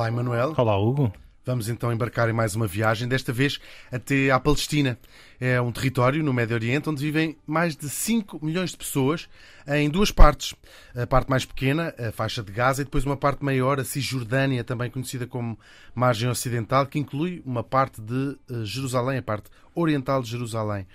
[0.00, 0.54] Olá, Emanuel.
[0.56, 1.12] Olá, Hugo.
[1.44, 3.60] Vamos então embarcar em mais uma viagem, desta vez
[3.92, 4.98] até à Palestina.
[5.38, 9.28] É um território no Médio Oriente onde vivem mais de 5 milhões de pessoas
[9.68, 10.54] em duas partes.
[10.96, 14.64] A parte mais pequena, a faixa de Gaza, e depois uma parte maior, a Cisjordânia,
[14.64, 15.58] também conhecida como
[15.94, 20.86] Margem Ocidental, que inclui uma parte de eh, Jerusalém, a parte oriental de Jerusalém.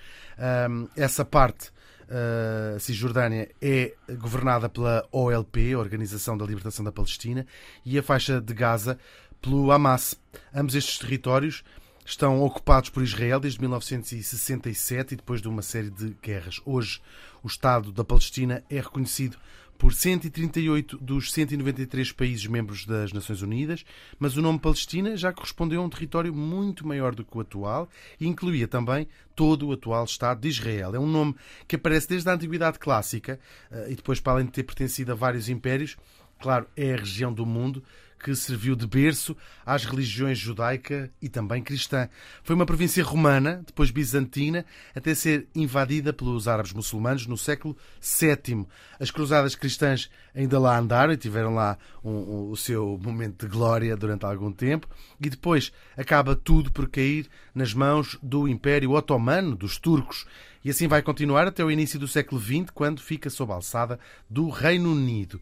[0.98, 1.70] Essa parte
[2.10, 7.46] a Cisjordânia é governada pela OLP, Organização da Libertação da Palestina,
[7.86, 9.00] e a faixa de Gaza
[9.42, 10.20] pelo Hamas.
[10.54, 11.64] Ambos estes territórios
[12.06, 16.62] estão ocupados por Israel desde 1967 e depois de uma série de guerras.
[16.66, 17.02] Hoje,
[17.44, 19.38] o Estado da Palestina é reconhecido
[19.78, 23.86] por 138 dos 193 países membros das Nações Unidas,
[24.18, 27.90] mas o nome Palestina já correspondeu a um território muito maior do que o atual
[28.20, 30.96] e incluía também todo o atual Estado de Israel.
[30.96, 31.36] É um nome
[31.68, 35.16] que aparece desde a Antiguidade Clássica eh, e depois, para além de ter pertencido a
[35.16, 35.98] vários impérios,
[36.40, 37.84] claro, é a região do mundo
[38.20, 39.36] que serviu de berço
[39.66, 42.10] às religiões judaica e também cristã.
[42.44, 48.66] Foi uma província romana, depois bizantina, até ser invadida pelos árabes muçulmanos no século VII.
[49.00, 53.52] As cruzadas cristãs ainda lá andaram e tiveram lá um- um- o seu momento de
[53.52, 54.88] glória durante algum tempo,
[55.20, 60.26] e depois acaba tudo por cair nas mãos do Império Otomano, dos turcos.
[60.64, 64.00] E assim vai continuar até o início do século XX, quando fica sob a alçada
[64.28, 65.40] do Reino Unido.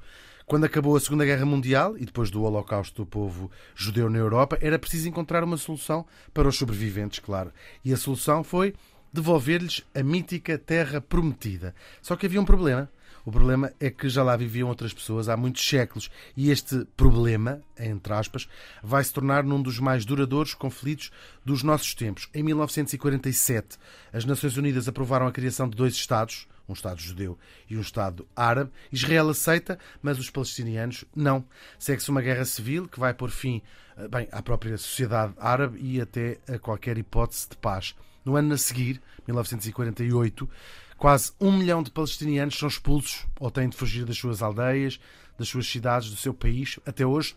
[0.54, 4.56] Quando acabou a Segunda Guerra Mundial e depois do Holocausto do povo judeu na Europa,
[4.62, 7.52] era preciso encontrar uma solução para os sobreviventes, claro.
[7.84, 8.76] E a solução foi
[9.12, 11.74] devolver-lhes a mítica Terra Prometida.
[12.04, 12.88] Só que havia um problema.
[13.26, 17.60] O problema é que já lá viviam outras pessoas há muitos séculos e este problema,
[17.80, 18.48] entre aspas,
[18.84, 21.10] vai se tornar num dos mais duradouros conflitos
[21.44, 22.30] dos nossos tempos.
[22.32, 23.80] Em 1947,
[24.14, 27.38] as Nações Unidas aprovaram a criação de dois Estados, um Estado judeu
[27.70, 28.72] e um Estado árabe.
[28.92, 31.46] Israel aceita, mas os palestinianos não.
[31.78, 33.62] Segue-se uma guerra civil que vai pôr fim
[33.98, 37.96] eh, bem, à própria sociedade árabe e até a qualquer hipótese de paz.
[38.24, 40.50] No ano a seguir, 1948,
[40.98, 45.00] quase um milhão de palestinianos são expulsos ou têm de fugir das suas aldeias,
[45.38, 46.80] das suas cidades, do seu país.
[46.86, 47.36] Até hoje,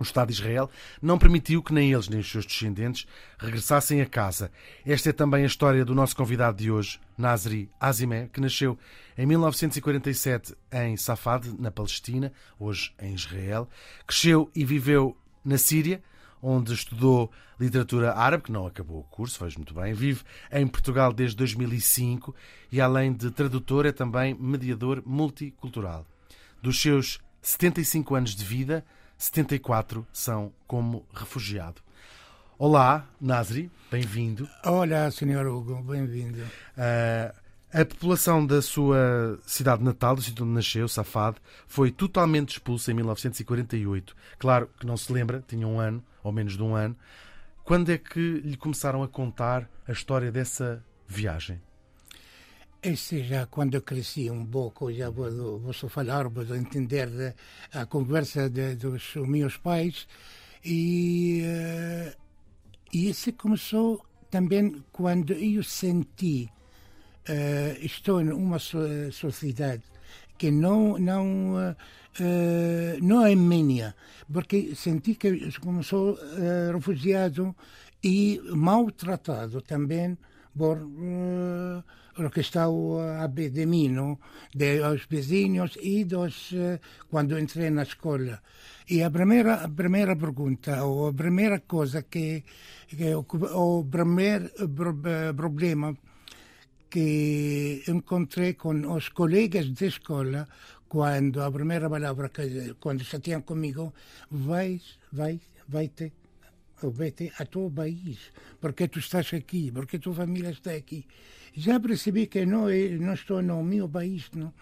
[0.00, 3.06] o Estado de Israel não permitiu que nem eles nem os seus descendentes
[3.38, 4.50] regressassem a casa.
[4.84, 8.78] Esta é também a história do nosso convidado de hoje, Nazri Azimeh, que nasceu
[9.18, 13.68] em 1947 em Safad, na Palestina, hoje em Israel.
[14.06, 16.02] Cresceu e viveu na Síria,
[16.42, 17.30] onde estudou
[17.60, 19.92] literatura árabe, que não acabou o curso, vejo muito bem.
[19.92, 22.34] Vive em Portugal desde 2005
[22.72, 26.06] e, além de tradutor, é também mediador multicultural.
[26.62, 28.82] Dos seus 75 anos de vida,
[29.20, 31.82] 74 são como refugiado.
[32.58, 34.48] Olá, Nazri, bem-vindo.
[34.64, 35.46] Olá, Sr.
[35.46, 36.38] Hugo, bem-vindo.
[36.74, 37.34] Ah,
[37.70, 41.36] a população da sua cidade natal, do sítio onde nasceu, Safad,
[41.66, 44.16] foi totalmente expulsa em 1948.
[44.38, 46.96] Claro que não se lembra, tinha um ano, ou menos de um ano.
[47.62, 51.60] Quando é que lhe começaram a contar a história dessa viagem?
[52.82, 57.34] Este já quando eu cresci um pouco, já vou, vou falar, vou entender de-
[57.74, 60.08] a conversa de- dos meus pais
[60.64, 62.14] e, eh,
[62.92, 66.48] e isso começou também quando eu senti
[67.28, 69.82] eh, estou numa so- sociedade
[70.38, 71.26] que não não
[71.60, 71.76] eh,
[72.20, 73.94] eh, não é minha
[74.32, 77.54] porque senti que começou eh, refugiado
[78.02, 80.16] e maltratado também
[80.56, 81.82] por eh,
[82.18, 84.18] o que está a de mim, não?
[84.54, 86.80] de os vizinhos e dos eh,
[87.10, 88.42] quando entrei na escola.
[88.88, 92.44] E a primeira a primeira pergunta ou a primeira coisa que,
[92.88, 95.96] que o, primeiro pro- eh, problema
[96.90, 100.48] que encontrei com os colegas de escola
[100.88, 103.94] quando a primeira palavra que quando já tinham comigo
[104.30, 104.80] vai
[105.12, 106.12] vai vai te
[106.82, 108.18] vete a teu país
[108.60, 111.06] porque tu estás aqui porque tua família está aqui
[111.54, 114.52] já percebi que não é- não estou no meu país não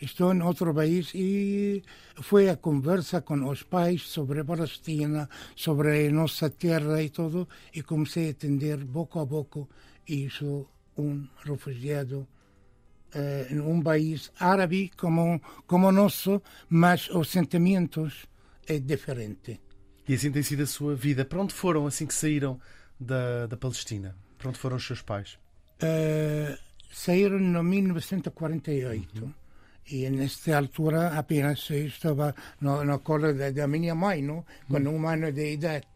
[0.00, 1.82] estou em outro país e
[2.22, 7.48] foi a conversa com os pais sobre a Palestina sobre a nossa terra e tudo
[7.74, 9.68] e comecei a entender pouco a pouco
[10.30, 12.26] sou um refugiado
[13.50, 18.26] em um país árabe como como o nosso mas os sentimentos
[18.66, 19.60] é diferente
[20.08, 21.24] E assim tem sido a sua vida.
[21.24, 22.58] Para onde foram assim que saíram
[22.98, 24.16] da, da Palestina?
[24.38, 25.38] Para onde foram os seus pais?
[25.82, 26.58] Uh,
[26.92, 29.24] saíram em 1948.
[29.24, 29.32] Uhum.
[29.90, 34.44] E nesta altura apenas estava na, na cola da, da, minha mãe, não?
[34.68, 34.96] com uhum.
[34.96, 35.86] um ano de idade.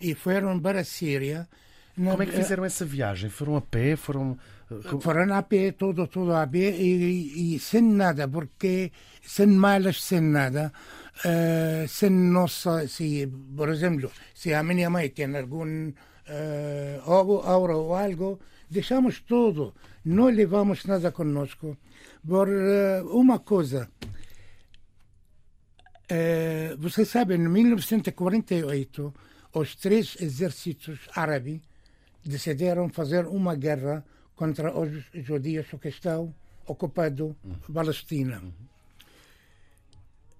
[0.00, 1.48] E foram para a Síria.
[1.94, 3.30] Como é que fizeram essa viagem?
[3.30, 3.96] Foram a pé?
[3.96, 4.36] Foram
[5.00, 8.90] foram a pé, todo, todo a pé e, e, sem nada, porque
[9.22, 10.72] sem malas, sem nada,
[11.24, 17.94] uh, sem nossa, se, por exemplo, se a minha mãe tem algum uh, ouro ou
[17.94, 19.74] algo, deixamos tudo,
[20.04, 21.76] não levamos nada conosco.
[22.26, 23.90] Por uh, uma coisa,
[26.10, 29.14] uh, você sabe, em 1948,
[29.54, 31.60] os três exércitos árabes
[32.24, 34.04] decidiram fazer uma guerra
[34.34, 36.34] contra os judeus que estão
[36.66, 37.72] ocupando uhum.
[37.72, 38.42] Palestina.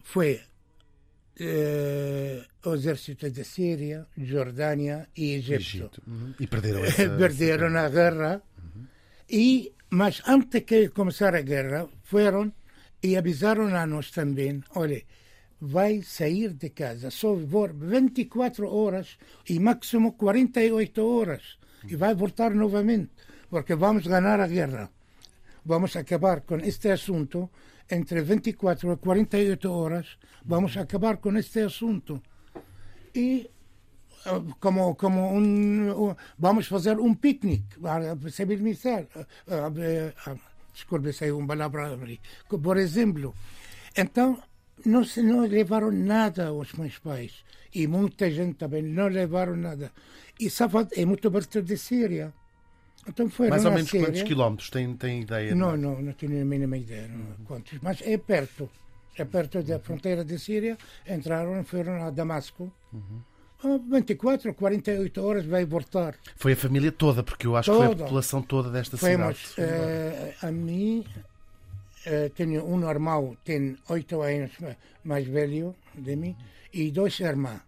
[0.02, 0.40] Foi
[1.38, 5.60] eh, o exército da Síria, Jordânia e Egito.
[5.60, 6.02] Egito.
[6.06, 6.34] Uhum.
[6.40, 7.08] E perderam essa...
[7.16, 8.42] Perderam a guerra.
[8.58, 8.86] Uhum.
[9.28, 12.52] E, mas antes que começar a guerra, foram
[13.02, 15.02] e avisaram a nós também, olha,
[15.60, 19.18] vai sair de casa só por 24 horas
[19.48, 23.10] e máximo 48 horas e vai voltar novamente
[23.48, 24.90] porque vamos ganhar a guerra.
[25.66, 27.50] Vamos acabar com este assunto
[27.90, 30.16] entre 24 e 48 horas.
[30.44, 32.22] Vamos acabar com este assunto.
[33.12, 33.50] E
[34.24, 39.06] eh, como, como um, vamos fazer um piquenique, para militar.
[40.72, 41.98] Desculpe, saiu uma palavra.
[42.48, 43.34] Por exemplo,
[43.96, 44.38] então,
[44.84, 47.44] não, não levaram nada os meus pais.
[47.74, 49.90] E muita gente também não levaram nada.
[50.38, 52.32] E Safad é muito perto de Síria.
[53.08, 54.06] Então foi Mais ou menos Síria.
[54.06, 54.70] quantos quilómetros?
[54.70, 55.54] Tem, tem ideia?
[55.54, 57.08] Não, não, não tenho a mínima ideia.
[57.08, 58.68] Não, quantos, mas é perto.
[59.16, 60.76] É perto da fronteira da Síria.
[61.08, 62.72] Entraram, foram a Damasco.
[62.92, 63.22] Uhum.
[63.90, 66.16] 24, 48 horas vai voltar.
[66.36, 67.88] Foi a família toda, porque eu acho toda.
[67.88, 69.72] que foi a população toda desta Fomos, cidade.
[69.72, 71.04] Uh, a mim,
[72.06, 74.50] uh, tenho um irmão, tem 8 anos
[75.02, 76.36] mais velho de mim,
[76.72, 77.62] e dois irmãs.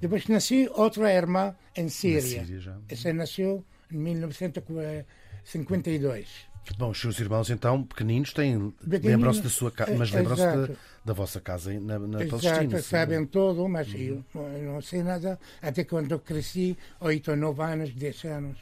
[0.00, 2.44] Depois nasci outra irmã em Síria.
[2.44, 6.48] Síria Essa nasceu em 1952.
[6.76, 10.68] Bom, os seus irmãos, então, pequeninos, têm, lembram-se da sua casa, mas lembram-se da,
[11.04, 12.82] da, vossa casa na, na Exato, Palestina.
[12.82, 14.22] sabem tudo, mas uhum.
[14.34, 18.58] eu não sei nada até quando eu cresci, 8 ou 9 anos, 10 anos.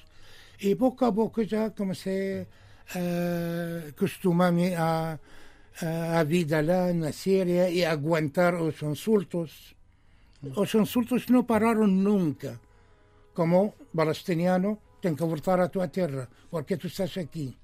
[0.60, 2.46] E pouco a pouco já comecei
[2.94, 5.18] a acostumar-me a,
[6.14, 9.74] a vida lá na Síria e aguentar os insultos.
[10.54, 12.60] Os insultos não pararam nunca.
[13.34, 17.56] Como palestiniano, tem que voltar à tua terra, porque tu estás aqui.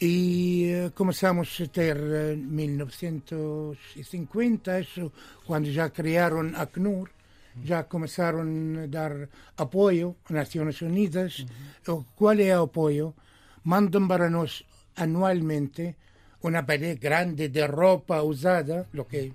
[0.00, 1.96] E eh, começamos a ter
[2.34, 5.12] em 1950, isso,
[5.46, 7.08] quando já criaram a CNUR,
[7.62, 8.42] já começaram
[8.82, 11.46] a dar apoio às Nações Unidas.
[11.86, 12.04] Uhum.
[12.16, 13.14] Qual é o apoio?
[13.62, 14.64] Mandam para nós
[14.96, 15.96] anualmente
[16.42, 19.32] uma parede grande de roupa usada, o que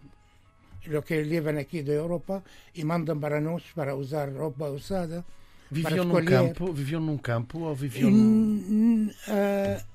[0.88, 2.44] lo que levam aqui da Europa,
[2.76, 5.25] e mandam para nós para usar roupa usada.
[5.72, 6.74] Viviam num campo?
[6.74, 9.08] Viviam num campo ou viviam num...
[9.28, 9.90] uh,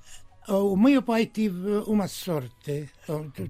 [0.72, 2.90] o meu pai teve uma sorte,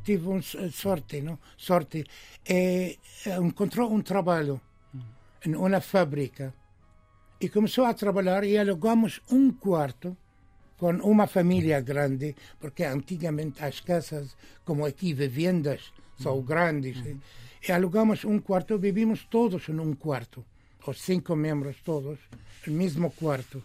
[0.04, 0.40] tive uma
[0.70, 1.38] sorte, não?
[1.56, 2.04] Sorte,
[2.48, 2.98] e
[3.42, 4.60] encontrou um trabalho
[5.44, 6.54] em uma fábrica
[7.40, 10.16] e começou a trabalhar e alugamos um quarto
[10.78, 16.96] com uma família grande, porque antigamente as casas, como aqui, vivendas, são grandes.
[16.98, 17.18] Uhum.
[17.66, 20.44] E alugamos um quarto, vivimos todos em um quarto
[20.86, 22.18] os cinco membros todos,
[22.66, 23.62] no mesmo quarto.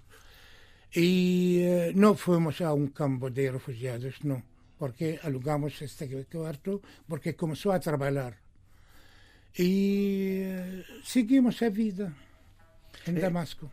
[0.96, 1.62] E
[1.94, 4.42] uh, não fomos a um campo de refugiados, não,
[4.78, 8.34] porque alugamos este quarto, porque começou a trabalhar.
[9.58, 12.14] E uh, seguimos a vida
[13.08, 13.72] em é, Damasco.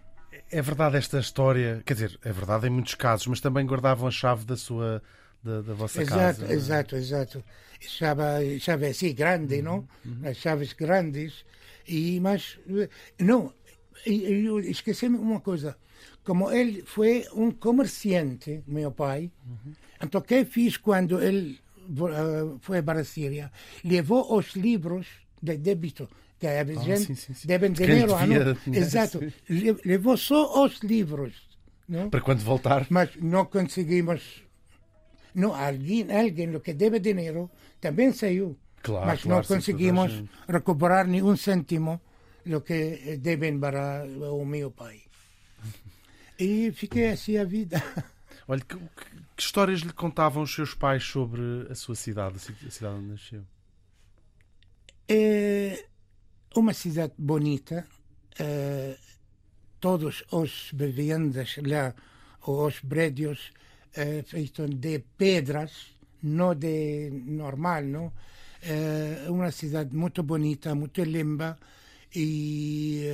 [0.51, 4.11] É verdade esta história, quer dizer, é verdade em muitos casos, mas também guardavam a
[4.11, 5.03] chave da sua
[5.43, 6.53] da, da vossa exato, casa.
[6.53, 7.45] Exato, exato,
[7.81, 9.89] chave, chave assim grande, uhum, não?
[10.05, 10.29] Uhum.
[10.29, 11.45] As chaves grandes
[11.89, 12.59] e, mas,
[13.19, 13.53] não,
[14.05, 15.77] esqueci-me uma coisa.
[16.25, 19.73] Como ele foi um comerciante, meu pai, uhum.
[20.03, 23.53] então o que fiz quando ele uh, foi para a Síria?
[23.85, 25.07] Levou os livros
[25.41, 27.49] de débito que a ah, gente sim, sim, sim.
[27.49, 28.57] devem dinheiro a né?
[28.67, 29.21] Exato.
[29.85, 31.33] Levou só os livros.
[31.89, 32.11] Não?
[32.11, 32.87] Para quando voltar.
[32.91, 34.43] Mas não conseguimos.
[35.35, 37.51] Não, alguém, alguém que deve dinheiro
[37.81, 38.57] também saiu.
[38.87, 42.01] Claro, mas claro, não conseguimos recuperar nenhum cêntimo
[42.45, 45.03] do que devem para o meu pai.
[46.39, 47.83] E fiquei assim a vida.
[48.47, 52.95] Olha, que, que, histórias lhe contavam os seus pais sobre a sua cidade, a cidade
[52.95, 53.43] onde nasceu?
[55.09, 55.85] É,
[56.55, 57.85] uma cidade bonita,
[58.41, 58.99] uh,
[59.81, 61.93] todos os vivendas lá,
[62.47, 63.53] os prédios
[63.99, 65.89] uh, feitos de pedras,
[66.23, 68.13] não de normal, não?
[68.67, 71.57] Uh, uma cidade muito bonita, muito limpa
[72.15, 73.07] e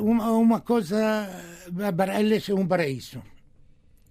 [0.00, 1.28] uma, uma coisa
[1.94, 3.22] para eles é um paraíso.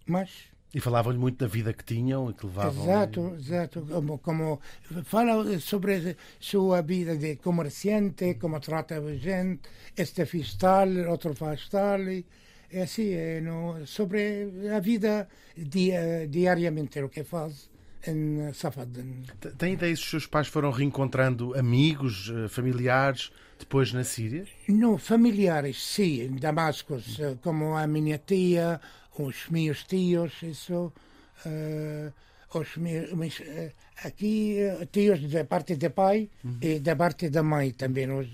[0.06, 2.84] Mas e falavam-lhe muito da vida que tinham e que levavam.
[2.84, 3.86] Exato, exato.
[3.86, 4.60] Como, como
[5.04, 11.70] fala sobre sua vida de comerciante, como trata a gente, este faz tal, outro faz
[11.70, 12.02] tal.
[12.10, 12.26] E,
[12.72, 17.70] é assim, é, no, sobre a vida dia, diariamente, o que faz.
[19.58, 24.46] Tem ideia se os seus pais foram reencontrando amigos, eh, familiares, depois na Síria?
[24.68, 27.02] Não, familiares, sim, em Damasco,
[27.42, 28.82] como a minha tia,
[29.18, 30.92] os meus tios, isso,
[31.46, 32.14] uh,
[32.54, 33.42] os meus,
[34.04, 36.58] aqui uh, tios da parte do pai uhum.
[36.62, 38.28] e da parte da mãe também, os,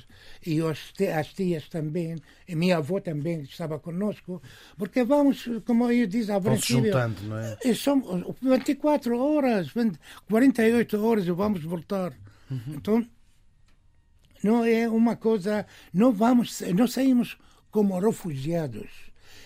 [0.46, 2.16] e os, as tias também,
[2.48, 4.42] e minha avó também estava conosco,
[4.78, 7.58] porque vamos, como eu disse ao princípio, juntando, não é?
[7.64, 10.00] E somos 24 horas, 20,
[10.30, 12.14] 48 horas e vamos voltar.
[12.50, 12.62] Uhum.
[12.76, 13.08] Então,
[14.44, 17.38] não é uma coisa, não vamos, não saímos
[17.70, 18.90] como refugiados,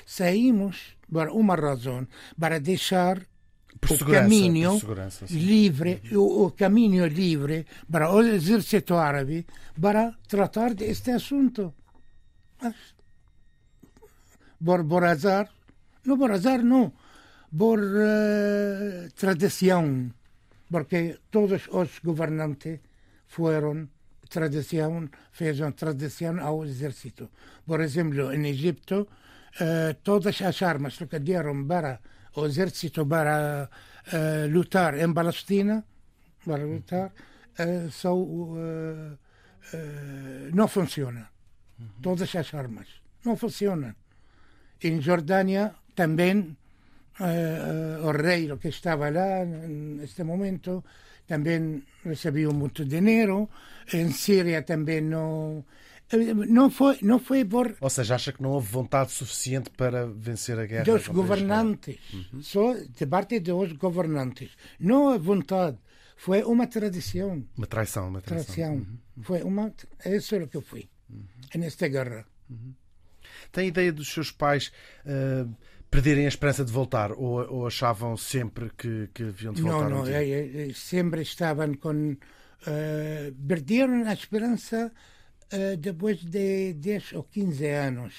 [0.06, 2.08] saímos por uma razão,
[2.40, 3.22] para deixar
[3.90, 4.80] o caminho
[5.30, 9.46] livre, o, o, caminho livre para o exército árabe
[9.80, 11.74] para tratar deste assunto.
[12.62, 12.76] Mas,
[14.64, 15.50] por, por azar,
[16.06, 16.94] não por azar, não,
[17.58, 20.12] por uh, tradição,
[20.70, 22.80] porque todos os governantes
[23.28, 23.90] foram
[24.30, 27.30] tradição, fizeram tradição ao exército.
[27.66, 29.08] Por exemplo, em Egito,
[29.62, 32.00] uh, todas as armas que deram para
[32.36, 35.84] o exército para uh, lutar em Palestina,
[36.46, 37.12] para lutar,
[37.60, 38.68] uh, são,
[40.54, 41.26] não funcionam.
[42.02, 42.88] Todas as armas
[43.26, 43.96] não funcionam.
[44.84, 46.58] Em Jordânia também
[48.04, 50.84] o rei que estava lá neste momento
[51.26, 53.50] também recebeu muito dinheiro.
[53.94, 55.66] Em Síria também não
[56.50, 57.76] não foi, não foi por.
[57.80, 60.84] Ou seja, acha que não houve vontade suficiente para vencer a guerra?
[60.84, 61.98] Dos governantes.
[62.14, 62.42] Uhum.
[62.42, 64.52] Só de parte dos governantes.
[64.80, 65.78] Não a vontade.
[66.16, 67.46] Foi uma tradição.
[67.58, 68.08] Uma traição.
[68.08, 68.54] Uma traição.
[68.54, 68.76] traição.
[68.76, 69.24] Uhum.
[69.24, 69.74] Foi uma.
[70.06, 70.90] Isso é o que foi.
[71.10, 71.26] Uhum.
[71.56, 72.26] Nesta guerra.
[72.50, 72.74] Uhum.
[73.52, 74.72] Tem ideia dos seus pais.
[75.06, 75.50] Uh,
[75.90, 79.90] perderem a esperança de voltar ou, ou achavam sempre que, que haviam de voltar?
[79.90, 82.14] Não, não, um é, é, sempre estavam com.
[82.14, 84.92] Uh, perderam a esperança
[85.54, 88.14] uh, depois de 10 ou 15 anos,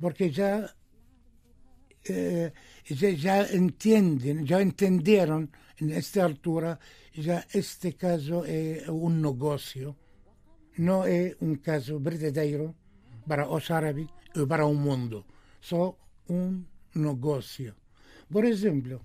[0.00, 2.52] porque já, uh,
[2.84, 5.48] já, já entendem, já entenderam
[5.80, 6.78] nesta altura,
[7.12, 9.96] já este caso é um negócio,
[10.78, 12.74] não é um caso verdadeiro
[13.26, 15.24] para os árabes ou para o mundo,
[15.60, 15.96] só
[16.28, 16.62] um
[16.94, 17.74] negócio.
[18.30, 19.00] Por exemplo,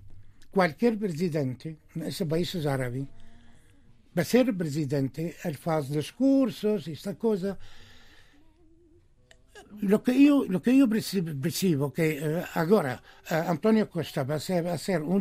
[0.50, 3.06] qualquer presidente nesses países árabes
[4.16, 7.58] para ser presidente, ele faz discursos, esta coisa.
[9.82, 14.62] Lo que eu, lo que eu percebo que uh, agora uh, António Costa vai ser,
[14.62, 15.20] vai ser um,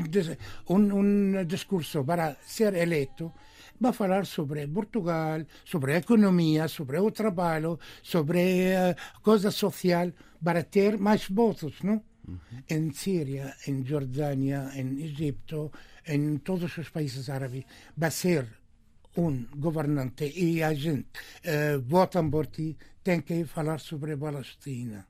[0.70, 3.34] um, discurso para ser eleito,
[3.82, 10.10] vai falar sobre Portugal, sobre a economia, sobre o trabalho, sobre uh, coisa social,
[10.42, 12.02] para ter mais votos, não?
[12.26, 12.40] Uhum.
[12.70, 15.70] Em Síria, em Jordânia, em Egito,
[16.08, 17.66] em todos os países árabes,
[17.98, 18.48] vai ser
[19.18, 21.08] um governante e a gente
[21.46, 25.06] uh, votam por ti, tem que falar sobre a Palestina.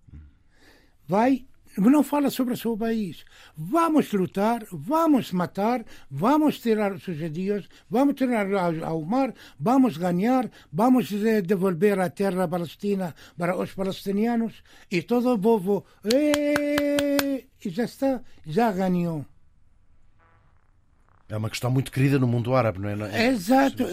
[1.07, 1.45] Vai,
[1.77, 3.23] não fala sobre o seu país.
[3.55, 10.49] Vamos lutar, vamos matar, vamos tirar os judeus, vamos tirar ao, ao mar, vamos ganhar,
[10.71, 11.09] vamos
[11.43, 18.71] devolver a terra palestina para os palestinianos e todo o povo, e já está, já
[18.71, 19.25] ganhou.
[21.27, 23.27] É uma questão muito querida no mundo árabe, não é?
[23.27, 23.83] Exato.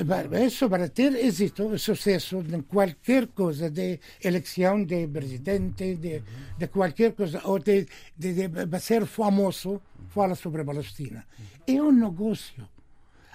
[0.46, 6.22] Isso para ter êxito, sucesso em qualquer coisa, de eleição de presidente, de,
[6.58, 11.26] de qualquer coisa, ou de, de, de ser famoso, fala sobre a Palestina.
[11.66, 12.68] É um negócio.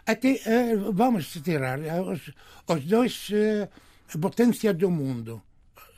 [0.06, 2.32] Até, eh, vamos tirar eh, os,
[2.68, 5.42] os dois uh, potências do mundo,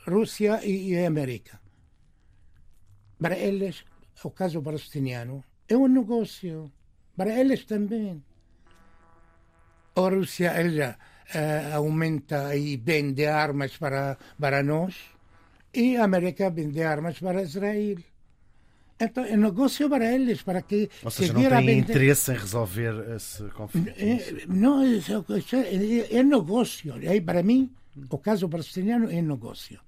[0.06, 1.60] Rússia e, e América.
[3.18, 3.84] Para eles,
[4.24, 6.72] o caso palestiniano é um negócio
[7.16, 8.22] para eles também.
[9.96, 10.96] A Rússia ela,
[11.34, 14.94] uh, aumenta e vende armas para, para nós
[15.74, 17.98] e a América vende armas para Israel.
[19.00, 23.44] Então é negócio para eles, para que Ou seja, não têm interesse em resolver esse
[23.50, 23.88] conflito.
[23.96, 26.94] É, não, é, é, é negócio.
[27.02, 27.70] É, para mim,
[28.10, 29.80] o caso palestiniano é negócio.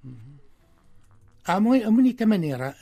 [1.44, 2.74] A, a única maneira,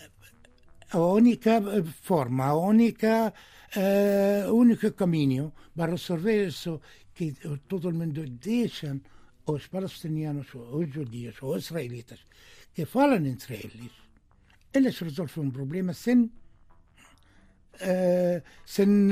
[0.93, 1.61] a única
[2.03, 3.35] forma, a única,
[3.77, 6.81] uh, o único caminho para resolver isso
[7.15, 7.35] que
[7.69, 8.99] todo mundo deixa
[9.47, 12.21] os palestinianos, os judeus, os israelitas,
[12.75, 13.93] que falam entre eles,
[14.73, 16.31] eles resolvem um problema sem
[17.83, 19.09] Uh, sem,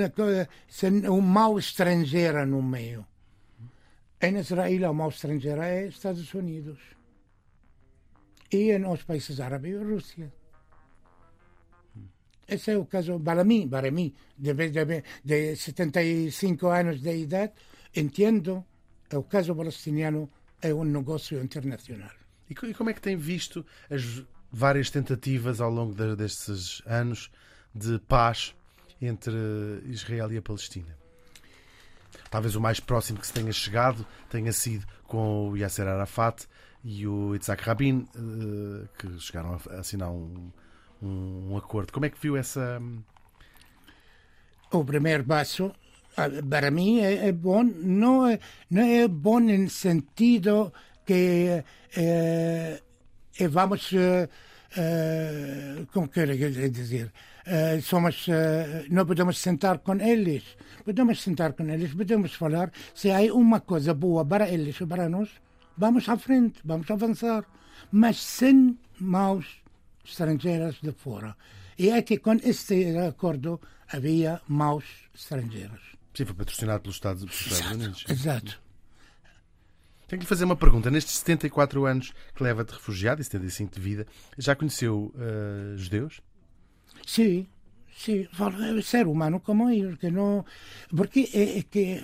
[0.69, 3.07] sem um mal estrangeiro no meio.
[4.21, 6.79] Em Israel, o mal estrangeiro é Estados Unidos.
[8.53, 10.33] E nos países árabes, a Rússia.
[12.49, 17.53] Esse é o caso, para mim, para mim, de, de, de 75 anos de idade,
[17.95, 18.65] entendo
[19.13, 20.31] o caso palestiniano
[20.63, 22.11] é um negócio internacional.
[22.49, 27.31] E como é que tem visto as várias tentativas ao longo de, destes anos
[27.75, 28.55] de paz
[29.01, 29.37] entre
[29.85, 30.97] Israel e a Palestina?
[32.31, 36.47] Talvez o mais próximo que se tenha chegado tenha sido com o Yasser Arafat
[36.83, 40.51] e o Yitzhak Rabin, eh, que chegaram a assinar um,
[41.03, 41.93] um, acordo.
[41.93, 42.81] Como é que viu essa.
[44.71, 45.73] O primeiro passo,
[46.49, 47.63] para mim, é, é bom.
[47.63, 48.39] Não é,
[48.71, 50.73] não é bom no sentido
[51.07, 51.65] que
[51.97, 52.81] eh,
[53.49, 53.93] vamos.
[54.77, 56.37] Eh, como quero
[56.71, 57.13] dizer?
[57.49, 60.45] Uh, somos, uh, não podemos sentar com eles.
[60.85, 62.71] Podemos sentar com eles, podemos falar.
[62.95, 65.31] Se há uma coisa boa para eles e para nós,
[65.75, 67.45] vamos à frente, vamos avançar.
[67.91, 69.63] Mas sem mãos
[70.11, 71.37] estrangeiras de fora.
[71.79, 74.85] E é que com este acordo havia mãos
[75.15, 75.81] estrangeiras.
[76.15, 78.05] Sim, foi patrocinado pelos Estados, pelos Estados Unidos.
[78.09, 78.69] Exato.
[80.09, 80.91] Tenho que lhe fazer uma pergunta.
[80.91, 84.07] Nestes 74 anos que leva de refugiado e 75 de vida,
[84.39, 86.21] já conheceu uh, judeus?
[87.07, 87.47] Sim,
[87.95, 88.27] sim,
[88.83, 90.45] ser humano como eu, que não,
[90.97, 92.03] porque é, é que,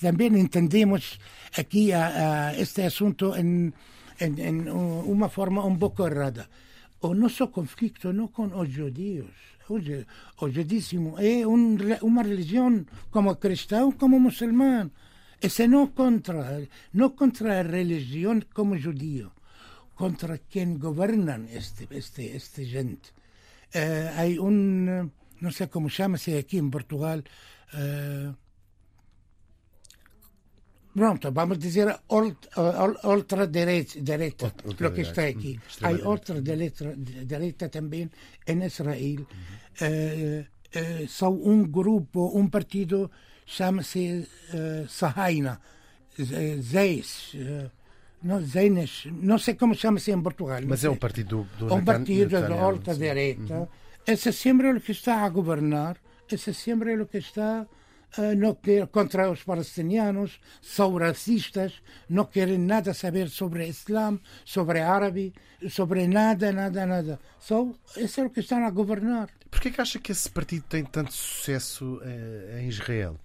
[0.00, 1.18] também entendemos
[1.56, 3.72] aqui a, a este assunto em,
[4.18, 6.48] em, em, uma forma um pouco errada.
[7.02, 9.34] O nosso conflito não com os judeus.
[10.40, 14.90] O, judismo é um, uma religião como cristão, como muçulmano.
[15.40, 19.30] E se não contra, não contra a religião como judeu,
[19.94, 23.12] contra quem governa este, este, este gente
[23.72, 27.24] eh, hay un, no sé cómo chama-se aqui em Portugal,
[27.72, 28.36] uh,
[30.94, 32.00] pronto, vamos dizer
[33.04, 35.58] ultra-direita, direita, lo que está aqui.
[35.82, 38.10] Há ultra-direita também
[38.46, 39.26] em Israel.
[39.80, 43.10] Uh, uh, são um grupo, um partido,
[43.46, 45.60] chama-se uh, Sahaina,
[46.60, 47.34] Zeis.
[47.34, 47.70] Uh,
[48.22, 50.60] não, Zeines, não sei como chama-se em Portugal.
[50.64, 53.54] Mas é um partido do, do Um partido da ultra-direita.
[53.54, 53.68] Uhum.
[54.06, 55.96] Esse sempre é o que está a governar,
[56.30, 57.66] esse sempre é o que está
[58.36, 61.72] não quer, contra os palestinianos, são racistas,
[62.08, 65.32] não querem nada saber sobre Islã, sobre árabe,
[65.70, 67.20] sobre nada, nada, nada.
[67.38, 69.28] Só, esse é o que estão a governar.
[69.50, 73.18] Por que acha que esse partido tem tanto sucesso uh, em Israel?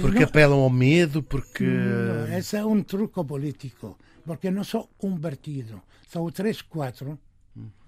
[0.00, 1.64] Porque não, apelam ao medo, porque...
[1.64, 7.18] Não, esse é um truque político porque não são um partido, são três, quatro.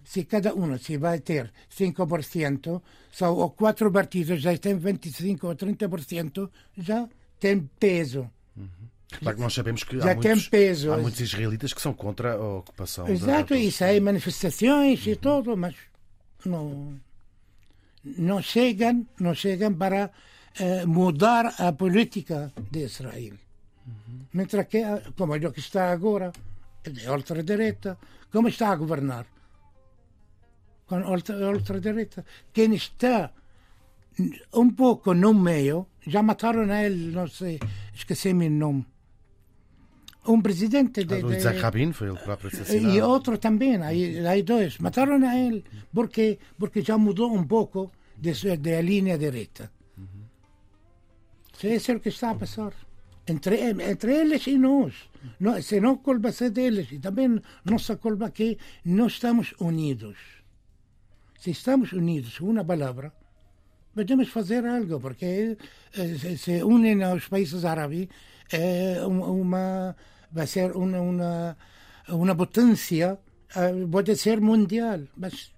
[0.07, 5.57] Se cada um se vai ter 5%, são os quatro partidos já têm 25% ou
[5.57, 7.09] 30%, já
[7.41, 8.31] tem peso.
[8.57, 8.69] Uhum.
[9.19, 10.93] Claro que nós sabemos que já há, tem muitos, peso.
[10.93, 13.09] há muitos israelitas que são contra a ocupação.
[13.09, 13.59] Exato, da...
[13.59, 15.13] isso aí, manifestações uhum.
[15.13, 15.75] e tudo, mas
[16.45, 17.01] não,
[18.05, 20.09] não chegam, não chegam para
[20.61, 23.35] uh, mudar a política de Israel.
[23.85, 24.21] Uhum.
[24.33, 24.85] Mentre que,
[25.17, 26.31] como é o que está agora,
[26.85, 27.99] é ultra-direita,
[28.31, 29.27] como está a governar?
[30.87, 32.25] Com ultra-direita.
[32.53, 33.33] Quem está
[34.55, 37.59] um pouco no meio, já mataram a ele, não sei,
[37.95, 38.87] esqueci-me o nome.
[40.27, 41.15] Um presidente de.
[41.15, 42.95] Ah, Isaac Rabin foi ele próprio assassinado.
[42.95, 44.79] E outro também, aí, aí dois.
[44.79, 45.65] Mataram a ele.
[45.95, 46.39] Por quê?
[46.59, 49.71] Porque já mudou um pouco da linha direita.
[49.97, 50.25] Uhum.
[51.63, 52.73] Isso é o que está a passar
[53.27, 54.95] entre, entre eles e nós.
[55.41, 60.36] No, se não culpa é deles e também nossa culpa que não estamos unidos.
[61.47, 63.13] Se estamos unidos, uma palavra,
[63.95, 65.57] podemos fazer algo, porque
[65.95, 68.09] eh, se unem aos países árabes,
[68.51, 69.95] é uma,
[70.33, 71.57] vai ser uma, uma,
[72.09, 73.17] uma potência,
[73.55, 75.55] eh, pode ser mundial, mas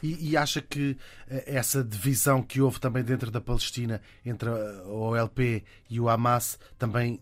[0.00, 0.96] e, e, acha que
[1.28, 6.56] eh, essa divisão que houve também dentro da Palestina entre a OLP e o Hamas
[6.78, 7.20] também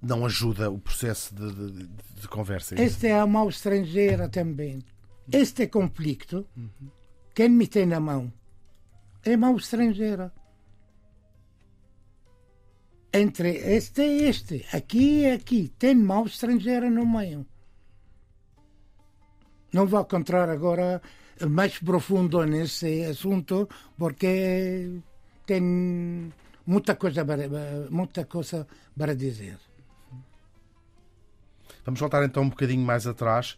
[0.00, 1.88] não ajuda o processo de, de,
[2.20, 2.76] de conversa?
[2.76, 4.84] É este é a mão estrangeira também.
[5.32, 6.46] Este conflito,
[7.40, 8.30] quem me tem na mão?
[9.24, 10.30] é mão estrangeira.
[13.14, 17.46] Entre este e este, aqui e aqui, tem mão estrangeira no meio.
[19.72, 21.00] Não vou encontrar agora
[21.48, 25.00] mais profundo nesse assunto, porque
[25.46, 25.62] tem
[26.66, 27.48] muita coisa para,
[27.88, 29.58] muita coisa para dizer.
[31.84, 33.56] Vamos voltar então um bocadinho mais atrás.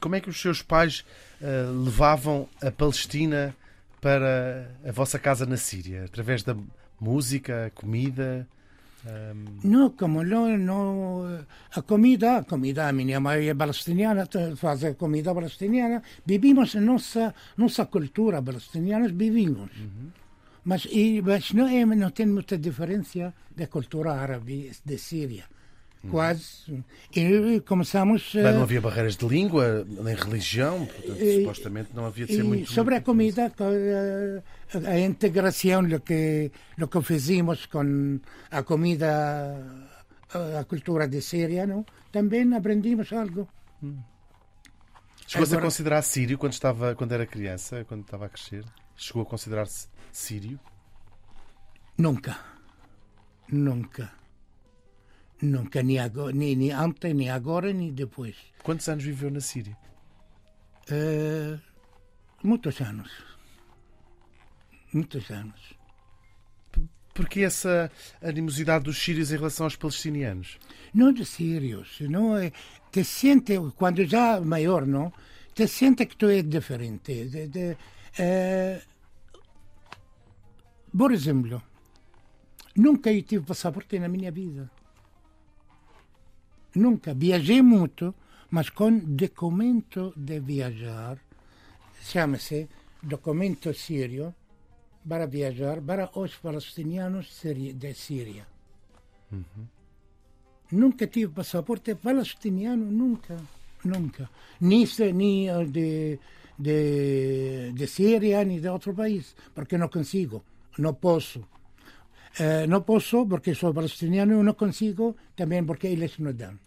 [0.00, 1.04] Como é que os seus pais
[1.40, 3.54] uh, levavam a Palestina
[4.00, 6.04] para a vossa casa na Síria?
[6.04, 6.56] Através da
[7.00, 8.46] música, comida?
[9.64, 14.94] Não, como não, não, a comida, a comida, a minha mãe é palestiniana, faz a
[14.94, 19.70] comida palestiniana, vivimos a nossa, nossa cultura palestiniana, vivimos.
[19.76, 20.10] Uhum.
[20.64, 25.44] Mas, e, mas não, é, não tem muita diferença da cultura árabe de Síria
[26.10, 26.84] quase.
[27.14, 28.32] E começamos.
[28.34, 32.42] Mas não havia barreiras de língua, nem religião, portanto, e, supostamente não havia de ser
[32.42, 32.70] muito.
[32.70, 39.56] Sobre muito a comida, a, a integração, o que, o que fizemos com a comida,
[40.58, 41.84] a cultura de Síria, não?
[42.10, 43.48] também aprendimos algo.
[45.26, 48.64] Chegou-se a considerar sírio quando, estava, quando era criança, quando estava a crescer?
[48.94, 50.60] Chegou a considerar-se sírio?
[51.96, 52.36] Nunca.
[53.50, 54.21] Nunca.
[55.42, 58.36] Nunca, nem, agora, nem, nem antes, nem agora, nem depois.
[58.62, 59.76] Quantos anos viveu na Síria?
[60.88, 61.60] Uh,
[62.44, 63.10] muitos anos.
[64.92, 65.74] Muitos anos.
[67.12, 67.90] Por que essa
[68.22, 70.58] animosidade dos sírios em relação aos palestinianos?
[70.94, 72.52] Não de sírios, não é.
[72.92, 75.12] Te sente, quando já maior, não?
[75.52, 77.26] Te sente que tu é diferente.
[77.26, 78.80] De, de, uh,
[80.96, 81.60] por exemplo,
[82.76, 84.70] nunca eu tive passaporte na minha vida.
[86.74, 87.14] Nunca.
[87.14, 88.14] Viajei muito,
[88.50, 91.18] mas com documento de viajar,
[92.00, 92.68] chama-se
[93.02, 94.34] documento sírio,
[95.08, 97.26] para viajar para os palestinianos
[97.74, 98.46] de Síria.
[99.30, 99.66] Uhum.
[100.70, 103.36] Nunca tive passaporte palestiniano, nunca,
[103.84, 104.30] nunca.
[104.60, 106.18] Nem, nem de,
[106.58, 110.42] de, de Síria, nem de outro país, porque não consigo,
[110.78, 111.44] não posso.
[112.38, 116.58] Eh, não posso porque sou palestiniano e não consigo também porque eles não dão.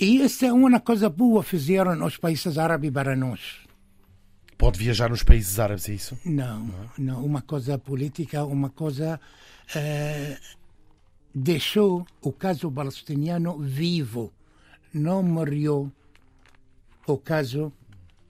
[0.00, 3.60] E essa é uma coisa boa fizeram os países árabes para nós.
[4.56, 6.18] Pode viajar nos países árabes, é isso?
[6.24, 9.20] Não, não, não uma coisa política, uma coisa.
[9.76, 10.36] Uh,
[11.34, 14.32] deixou o caso palestiniano vivo,
[14.94, 15.92] não morreu
[17.06, 17.72] o caso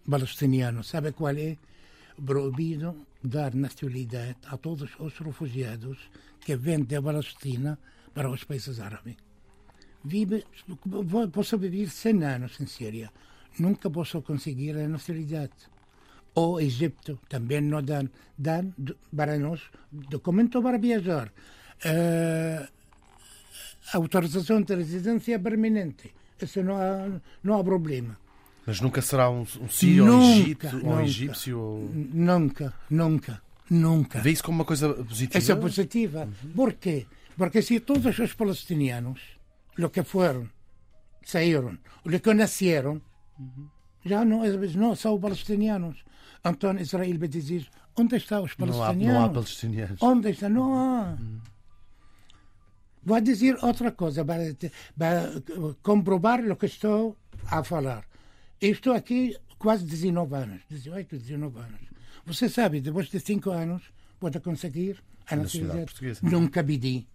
[0.09, 0.83] palestiniano.
[0.83, 1.57] Sabe qual é?
[2.25, 5.98] Proibido dar nacionalidade a todos os refugiados
[6.40, 7.78] que vêm da Palestina
[8.12, 9.16] para os países árabes.
[10.04, 10.44] Vive,
[11.32, 13.12] posso viver 100 anos em Síria,
[13.58, 15.70] nunca posso conseguir a nacionalidade.
[16.35, 18.02] O Egito também não dá,
[18.37, 18.64] dá
[19.14, 19.61] para nós
[19.92, 22.66] documento para viajar, uh,
[23.92, 26.12] autorização de residência permanente.
[26.40, 28.18] Isso não há, não há problema.
[28.66, 31.59] Mas nunca será um, um sírio ou um, egito, nunca, um egípcio?
[31.59, 31.90] Ou...
[31.92, 34.20] Nunca, nunca, nunca.
[34.20, 35.38] Vê isso como uma coisa positiva?
[35.38, 36.29] Essa é positiva.
[36.44, 36.53] Uhum.
[36.55, 37.07] Por quê?
[37.37, 39.20] Porque se todos os palestinianos,
[39.79, 40.48] o que foram,
[41.25, 43.03] saíram, o que nasceram,
[43.38, 43.68] uhum.
[44.05, 46.05] já não, não são palestinianos.
[46.44, 49.05] Então Israel vai dizer, onde estão os palestinianos?
[49.05, 50.03] Não há, não há palestinianos.
[50.03, 50.48] Onde está?
[50.48, 51.16] Não há.
[51.20, 51.40] Uhum.
[53.05, 54.57] Vou dizer outra coisa para,
[54.96, 55.33] para
[55.83, 58.05] comprovar o que estou a falar.
[58.62, 61.81] Eu estou aqui quase 19 anos, 18, 19 anos.
[62.25, 63.83] Você sabe, depois de 5 anos,
[64.20, 66.22] pode conseguir a nacionalidade.
[66.22, 67.09] Nunca pedi.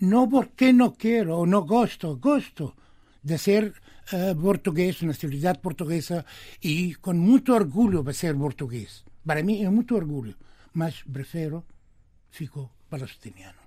[0.00, 2.74] Não porque não quero ou não gosto, gosto
[3.22, 3.74] de ser
[4.14, 6.24] uh, português, nacionalidade portuguesa
[6.62, 9.04] e com muito orgulho para ser português.
[9.26, 10.34] Para mim é muito orgulho,
[10.72, 11.66] mas prefiro
[12.30, 13.60] fico palestiniano.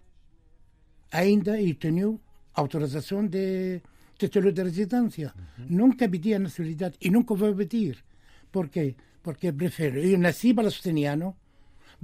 [1.11, 2.19] Ainda eu tenho
[2.55, 3.79] autorização de
[4.17, 5.33] título de residência.
[5.35, 5.65] Uhum.
[5.69, 8.03] Nunca pedi a nacionalidade e nunca vou pedir.
[8.51, 8.95] Por quê?
[9.21, 9.99] Porque prefiro.
[9.99, 11.35] Eu nasci palestiniano,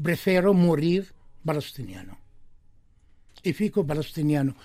[0.01, 1.07] prefiro morrer
[1.45, 2.17] palestiniano.
[3.43, 4.55] E fico palestiniano.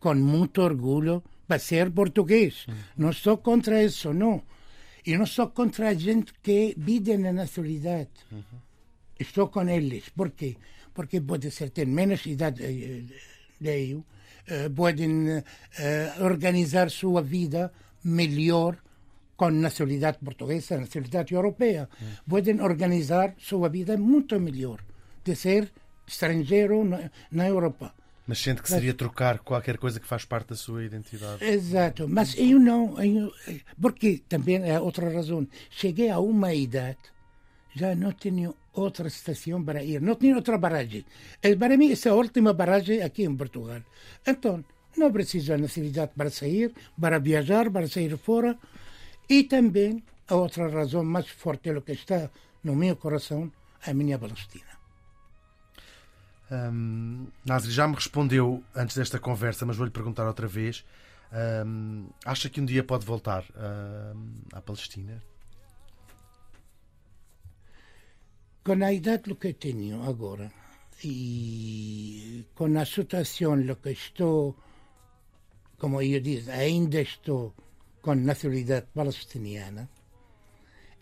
[0.00, 2.66] Com muito orgulho para ser português.
[2.96, 4.42] Não estou contra isso, não.
[5.06, 8.10] E não estou contra gente que pede a nacionalidade.
[9.18, 10.08] Estou com eles.
[10.08, 10.56] Por quê?
[10.92, 12.62] Porque pode ser ter menos idade
[13.60, 14.04] de eu,
[14.46, 15.42] eh, podem
[15.78, 18.76] eh, organizar sua vida melhor
[19.36, 21.88] com nacionalidade portuguesa, nacionalidade europeia.
[22.28, 24.80] Podem organizar sua vida muito melhor
[25.24, 25.72] de ser
[26.06, 27.94] estrangeiro na, na Europa.
[28.26, 31.44] Mas sente que seria trocar qualquer coisa que faz parte da sua identidade.
[31.44, 32.98] Exato, mas eu não.
[33.02, 33.32] Eu,
[33.78, 35.46] porque também é outra razão.
[35.68, 36.96] Cheguei a uma idade,
[37.74, 41.04] já não tenho outra estação para ir, não tenho outra barragem.
[41.42, 43.82] Eh, Para mim, essa é a última barragem aqui em Portugal.
[44.26, 44.64] Então,
[44.96, 48.56] não preciso de necessidade para sair, para viajar, para sair fora.
[49.28, 52.30] E também, a outra razão mais forte é o que está
[52.62, 53.50] no meu coração,
[53.86, 54.74] a minha Palestina.
[56.50, 60.84] Hum, Nasri já me respondeu antes desta conversa, mas vou-lhe perguntar outra vez.
[61.66, 63.44] Hum, acha que um dia pode voltar
[64.52, 65.22] à Palestina?
[68.64, 70.50] Com a idade que tenho agora
[71.04, 74.56] e com a situação que estou,
[75.78, 77.54] como eu disse, ainda estou
[78.00, 79.90] com nacionalidade palestiniana,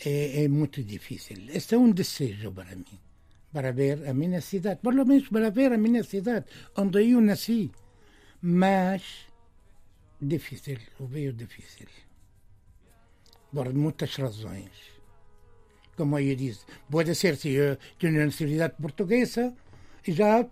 [0.05, 1.37] é, é muito difícil.
[1.51, 2.98] Este é um desejo para mim,
[3.53, 6.46] para ver a minha cidade, pelo menos para ver a minha cidade,
[6.77, 7.70] onde eu nasci.
[8.40, 9.29] Mas
[10.20, 11.87] difícil, o veio difícil.
[13.53, 14.91] Por muitas razões.
[15.96, 19.55] Como eu disse, pode ser se eu tenho nacionalidade portuguesa,
[20.07, 20.42] já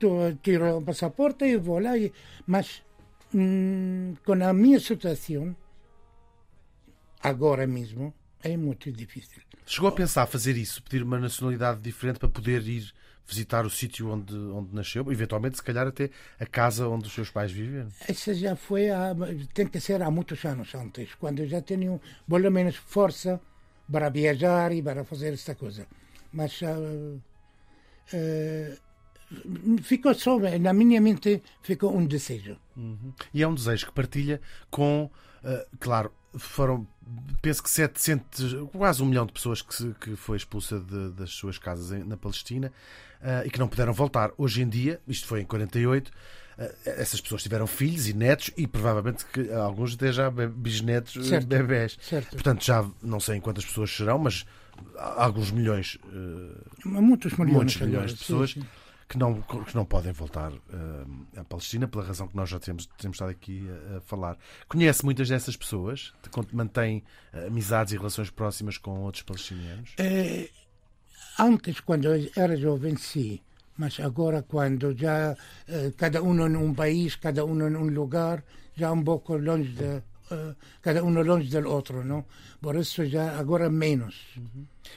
[0.42, 1.92] tiro o passaporte e vou lá.
[2.46, 2.82] Mas
[3.34, 5.56] hum, com a minha situação,
[7.22, 9.42] agora mesmo, é muito difícil.
[9.66, 12.92] Chegou a pensar fazer isso, pedir uma nacionalidade diferente para poder ir
[13.26, 17.30] visitar o sítio onde, onde nasceu, eventualmente, se calhar, até a casa onde os seus
[17.30, 17.86] pais vivem?
[18.08, 19.14] Essa já foi, há,
[19.54, 23.40] tem que ser há muitos anos antes, quando eu já tenho, pelo menos, força
[23.90, 25.86] para viajar e para fazer esta coisa.
[26.32, 27.20] Mas uh,
[28.14, 32.56] uh, ficou só, na minha mente, ficou um desejo.
[32.76, 33.12] Uhum.
[33.34, 35.10] E é um desejo que partilha com,
[35.44, 36.86] uh, claro, foram,
[37.42, 41.58] penso que 700, quase um milhão de pessoas que, que foi expulsa de, das suas
[41.58, 42.72] casas na Palestina
[43.44, 44.30] e que não puderam voltar.
[44.38, 46.12] Hoje em dia, isto foi em 48, uh,
[46.84, 51.46] essas pessoas tiveram filhos e netos e provavelmente que alguns até já bisnetos, Certo.
[51.46, 51.96] bebés.
[52.00, 52.30] Certo.
[52.30, 54.44] Portanto, já não sei em quantas pessoas serão, mas
[54.96, 58.62] alguns milhões, uh, Muitos milhões, muitos milhões de sim, pessoas sim.
[59.08, 62.86] que não, que não podem voltar uh, à Palestina, pela razão que nós já temos,
[62.98, 64.36] temos estado aqui a, a falar.
[64.68, 66.12] Conhece muitas dessas pessoas?
[66.52, 69.94] Mantém uh, amizades e relações próximas com outros palestinianos?
[69.98, 70.48] Eh,
[71.38, 73.40] antes, quando eu era jovem, sim.
[73.80, 75.34] Mas agora, quando já
[75.66, 78.44] eh, cada um num país, cada um num lugar,
[78.76, 80.02] já um pouco longe de.
[80.30, 82.22] eh, cada um longe do outro, não?
[82.60, 84.14] Por isso, já agora menos.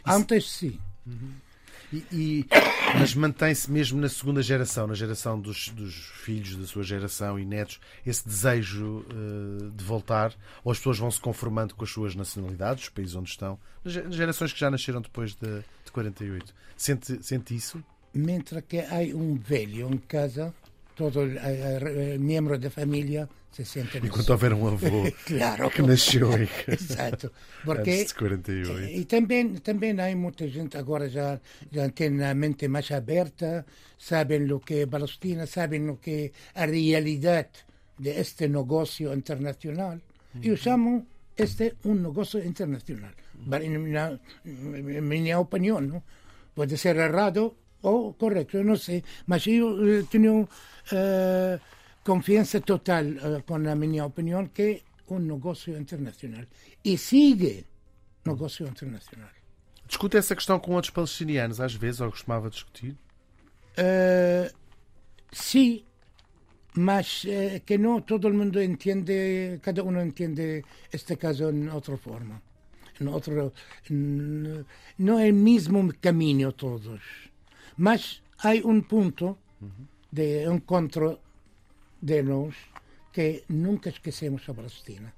[0.05, 0.77] Antes, sim.
[1.93, 2.45] E, e-
[2.99, 5.93] mas mantém-se mesmo na segunda geração, na geração dos, dos
[6.25, 10.33] filhos da sua geração e netos, esse desejo uh, de voltar?
[10.63, 13.57] Ou as pessoas vão se conformando com as suas nacionalidades, os países onde estão?
[13.85, 16.53] As ge- gerações que já nasceram depois de, de 48.
[16.75, 17.81] Sente, sente isso?
[18.13, 20.54] Mentre que há um velho em casa,
[20.95, 21.21] todo
[22.19, 25.69] membro da família se sente Enquanto houver um avô Claro.
[25.69, 27.32] que nasceu em Exato.
[27.63, 28.89] Porque antes de 48.
[28.99, 31.39] E também, também há muita gente agora já,
[31.71, 33.65] já tem a mente mais aberta,
[33.97, 37.65] sabem o que é Palestina, sabem o que é a realidade
[37.97, 39.97] deste negócio internacional.
[40.41, 41.06] Eu chamo
[41.38, 43.12] este um negócio internacional.
[43.45, 43.60] Na
[45.02, 46.04] minha opinião, não?
[46.56, 49.03] pode ser errado ou correto, eu não sei.
[49.27, 50.47] Mas eu eh, tenho
[50.91, 51.59] eh,
[52.03, 54.81] confiança total eh, com a minha opinião que é
[55.13, 56.45] um negócio internacional.
[56.83, 57.65] E sigue
[58.25, 59.29] negócio internacional.
[59.87, 62.97] Discute essa questão com outros palestinianos, às vezes, ou costumava discutir?
[63.77, 64.51] Eh,
[65.31, 65.83] sim,
[66.75, 72.41] mas eh, que não todo mundo entende, cada um entende este caso em outra forma.
[72.99, 73.51] Em outro,
[74.97, 77.32] não é o mesmo caminho todos.
[77.77, 79.38] Mas há um ponto
[80.12, 81.19] de encontro
[82.01, 82.55] de nós
[83.12, 85.13] que nunca esquecemos a Palestina.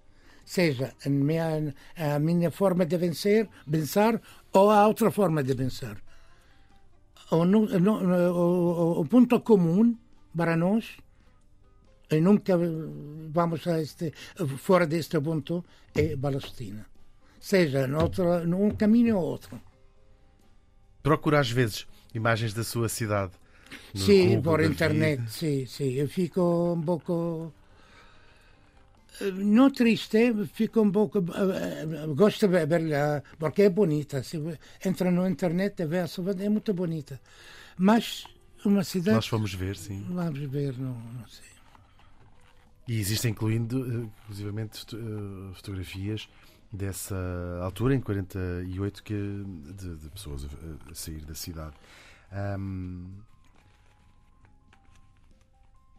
[0.46, 4.22] Seja a minha, a minha forma de vencer, pensar,
[4.54, 5.98] ou a outra forma de pensar.
[7.32, 9.98] O, o- o ponto comum
[10.38, 10.98] para nós,
[12.12, 12.54] e nunca
[13.32, 14.13] vamos a este,
[14.58, 15.65] fora deste ponto,
[15.96, 16.86] é Palestina.
[17.39, 19.60] Seja num caminho ou outro.
[21.02, 23.34] Procura, às vezes, imagens da sua cidade.
[23.93, 25.32] Sim, por internet, vida.
[25.32, 25.91] sim, sim.
[25.93, 26.41] Eu fico
[26.73, 27.54] um pouco.
[29.21, 30.17] eh, Não triste,
[30.54, 31.19] fico um pouco.
[31.19, 34.21] eh, eh, Gosto de verla porque é bonita.
[34.23, 34.38] Se
[34.84, 37.19] entra no internet e vê a cidade, é muito bonita.
[37.78, 38.25] Mas
[38.65, 39.15] uma cidade.
[39.15, 40.06] Nós fomos ver, sim.
[40.10, 41.45] Vamos ver, não, não sei.
[42.88, 46.30] E existem, incluindo, eh, inclusivamente, foto- eh, fotografias
[46.71, 47.15] dessa
[47.63, 51.73] altura, em 48, que, de, de pessoas a sair da cidade.
[52.32, 53.22] Ahm,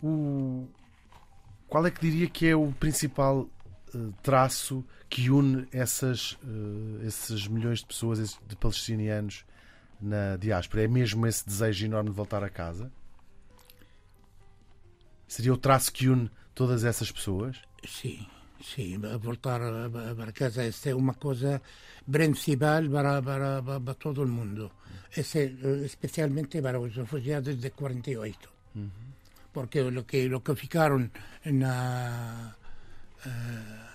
[0.03, 0.69] o,
[1.69, 3.49] qual é que diria que é o principal
[3.95, 9.45] eh, traço que une essas, eh, esses milhões de pessoas, de palestinianos,
[10.01, 10.85] na diáspora?
[10.85, 12.93] É mesmo esse desejo enorme de voltar a casa?
[15.27, 17.61] Seria o traço que une todas essas pessoas?
[17.85, 18.27] Sim,
[18.61, 18.99] sim.
[19.21, 21.61] Voltar para casa é uma coisa
[22.11, 24.73] principal para, para, para, todo o mundo.
[25.17, 28.49] Esse, especialmente para os refugiados de 48.
[28.75, 28.91] Uhum.
[29.53, 31.11] Porque o que, que ficaram
[31.45, 32.55] na.
[33.25, 33.87] Uh,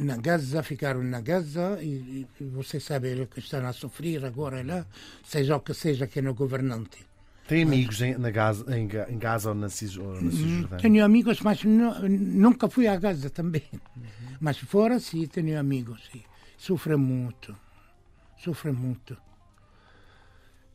[0.00, 4.62] na Gaza, ficaram na Gaza e, e, você sabe o que estão a sofrer agora
[4.62, 4.86] lá,
[5.24, 7.07] seja o que seja que no governante.
[7.48, 10.78] Tem amigos em, na Gaza, em, em Gaza ou na, na Cisjordânia?
[10.78, 13.64] Tenho amigos, mas nunca fui a Gaza também.
[13.72, 14.02] Uhum.
[14.38, 16.08] Mas fora, sim, tenho amigos.
[16.12, 16.22] Sim.
[16.58, 17.56] Sofre muito.
[18.36, 19.16] Sofre muito.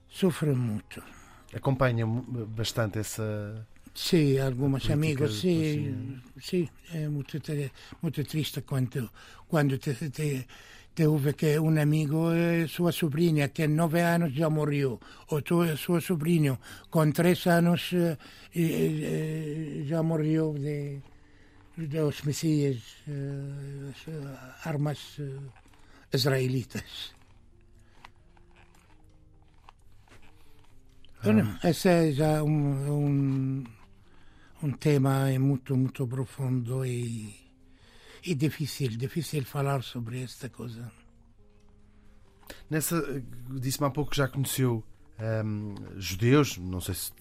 [0.10, 1.04] Sofre muito.
[1.54, 7.40] Acompanha bastante essa Sim, alguns amigos, sim, sim, é muito,
[8.02, 9.08] muito triste quando,
[9.48, 10.48] quando te, te,
[10.96, 12.32] te ouve que um amigo,
[12.68, 17.92] sua sobrinha, tem nove anos, já morreu, ou tu, seu sobrinho, com três anos,
[19.86, 21.02] já morreu de,
[21.78, 22.82] dos mísseis,
[24.64, 25.20] armas
[26.12, 27.14] israelitas.
[31.24, 33.64] Bueno, esse é já um, um
[34.64, 37.36] um tema muito, muito profundo e,
[38.26, 40.92] e difícil, difícil falar sobre esta coisa.
[42.70, 44.84] Nessa, disse-me há pouco que já conheceu
[45.46, 47.12] um, judeus, não sei se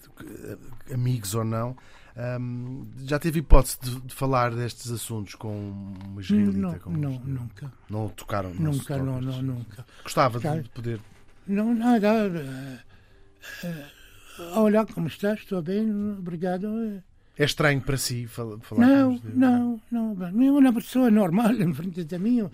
[0.91, 1.75] amigos ou não.
[2.15, 5.71] Um, já teve hipótese de, de, falar destes assuntos com
[6.05, 6.79] uma israelita?
[6.85, 7.73] Não, não nunca.
[7.89, 8.53] Não tocaram?
[8.53, 9.85] Não nunca, não, não, nunca.
[10.03, 11.01] Gostava de poder?
[11.47, 12.29] Não, nada.
[12.29, 15.39] Uh, uh, olá, como estás?
[15.39, 17.03] Estou bem, obrigado.
[17.37, 20.25] É estranho para si falar Não, não, não.
[20.25, 22.49] É uma pessoa normal em frente de mim.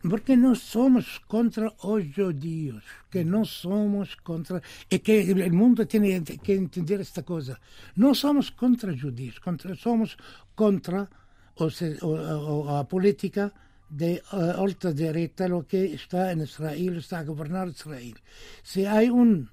[0.00, 2.82] Porque nós somos contra os judeus.
[3.10, 4.62] Que não somos contra.
[4.90, 7.58] É que o mundo tem que entender esta coisa.
[7.94, 9.38] Não somos contra judeus.
[9.38, 10.16] Contra, somos
[10.54, 11.08] contra
[11.58, 13.52] a, a, a política
[13.88, 18.14] de uh, ultradireita, o que está em Israel, está a governar Israel.
[18.64, 19.46] Se há um,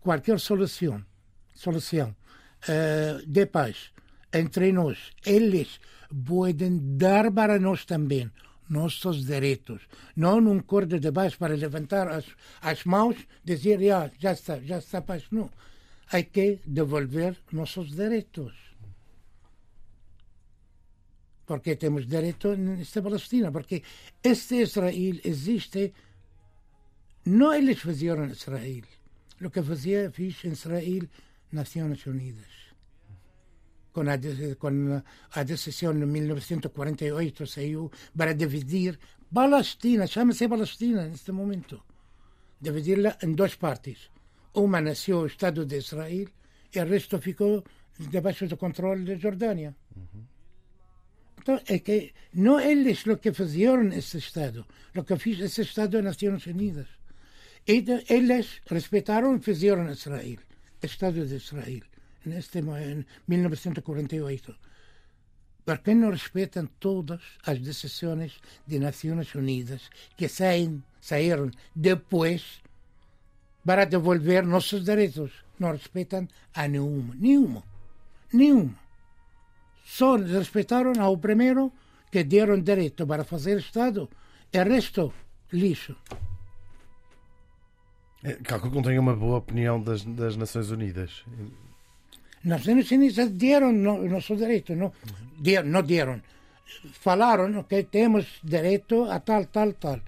[0.00, 1.04] qualquer solução,
[1.54, 2.14] solução
[2.68, 3.93] uh, de paz
[4.34, 4.98] entre nós.
[5.24, 5.80] Eles
[6.26, 8.30] podem dar para nós também
[8.68, 9.82] nossos direitos.
[10.16, 12.26] Não num corda de baixo para levantar as,
[12.60, 15.24] as mãos dizer já, já está, já está paz.
[15.30, 15.50] Não.
[16.10, 18.52] Há que devolver nossos direitos.
[21.46, 23.52] Porque temos direito nesta Palestina.
[23.52, 23.82] Porque
[24.22, 25.92] este Israel existe.
[27.26, 28.84] Não eles faziam Israel.
[29.42, 31.08] O que fazia, em Israel,
[31.52, 32.63] Nações Unidas
[33.94, 34.16] com a,
[34.58, 35.02] com
[35.38, 38.98] a decisão de 1948 saiu para dividir
[39.32, 41.76] Palestina, chama-se Palestina neste momento,
[42.60, 44.10] dividir-la em duas partes.
[44.54, 46.28] Uma nasceu o Estado de Israel
[46.74, 47.64] e o resto ficou
[47.98, 49.74] debaixo do controle da Jordânia.
[49.96, 50.24] Uhum.
[51.40, 55.92] Então, é que não eles o que fizeram esse Estado, o que fez esse Estado
[55.92, 56.88] das Nações Unidas.
[57.66, 60.38] E eles respeitaram e fizeram Israel,
[60.82, 61.93] o Estado de Israel
[62.26, 64.54] neste em 1948.
[65.64, 72.62] Porque não respeitam todas as decisões de Nações Unidas que saem, saíram depois
[73.64, 75.32] para devolver nossos direitos.
[75.58, 77.62] Não respeitam a nenhuma, nenhuma,
[78.32, 78.78] nenhuma.
[79.84, 81.72] Só respeitaram ao primeiro
[82.10, 84.08] que deram direito para fazer Estado,
[84.52, 85.12] o resto,
[85.52, 85.96] lixo.
[88.22, 91.24] É, calculo que não tenha uma boa opinião das, das Nações Unidas.
[92.44, 94.92] Nações Unidas deram o nosso direito, não,
[95.38, 96.22] deram, não deram.
[96.92, 100.00] Falaram que temos direito a tal, tal, tal.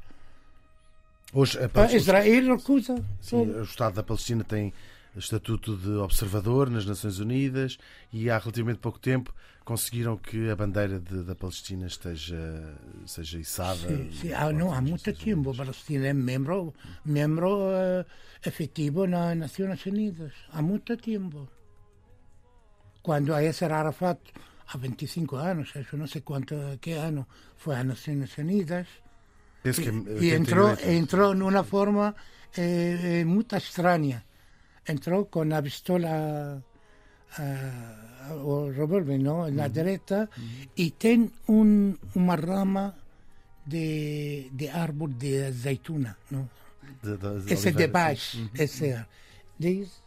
[1.32, 3.04] Hoje, a, Israel recusa.
[3.20, 4.72] Sim, o Estado da Palestina tem
[5.16, 7.78] estatuto de observador nas Nações Unidas
[8.12, 9.34] e há relativamente pouco tempo
[9.64, 12.74] conseguiram que a bandeira de, da Palestina esteja
[13.06, 13.88] seja içada.
[13.88, 14.32] Sim, sim.
[14.32, 15.50] Há, não, há muito tempo.
[15.50, 16.74] A Palestina é membro,
[17.04, 18.04] membro uh,
[18.44, 20.32] efetivo nas Nações Unidas.
[20.52, 21.48] Há muito tempo
[23.06, 24.18] quando a Yasser Arafat,
[24.66, 27.24] há 25 anos, acho não sei quanto, que ano,
[27.56, 28.88] foi às Nações Unidas,
[29.64, 32.16] e, e entrou, entrou numa forma
[32.56, 34.24] eh, muito estranha.
[34.88, 36.64] Entrou com a pistola,
[37.38, 39.48] uh, o revólver, não?
[39.52, 39.70] na uhum.
[39.70, 40.66] direita, uhum.
[40.76, 42.92] e tem um, uma rama
[43.64, 46.16] de, de árvore de azeitona.
[46.28, 46.50] Não?
[47.04, 48.50] De, de, esse de baixo, uhum.
[48.58, 49.04] esse
[49.56, 50.02] diz,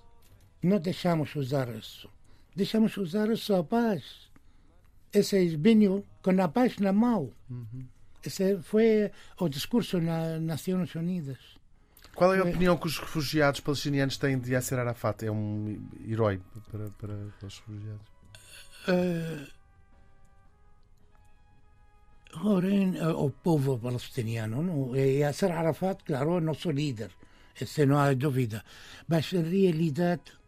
[0.62, 2.10] não deixamos usar isso
[2.56, 4.30] deixamos usar a sua paz.
[5.12, 7.32] Esse vinho com a paz na mão.
[7.50, 7.86] Uhum.
[8.24, 11.38] Esse foi o discurso nas Nações Unidas.
[12.16, 15.26] Qual é a opinião que os refugiados palestinianos têm de Yasser Arafat?
[15.26, 18.08] É um herói para, para, para os refugiados?
[18.88, 19.47] Uh,
[23.16, 24.95] o povo palestiniano, não?
[24.95, 27.12] Yasser Arafat, claro, é o nosso líder,
[27.60, 28.64] isso não há dúvida.
[29.08, 30.39] Mas, em realidade,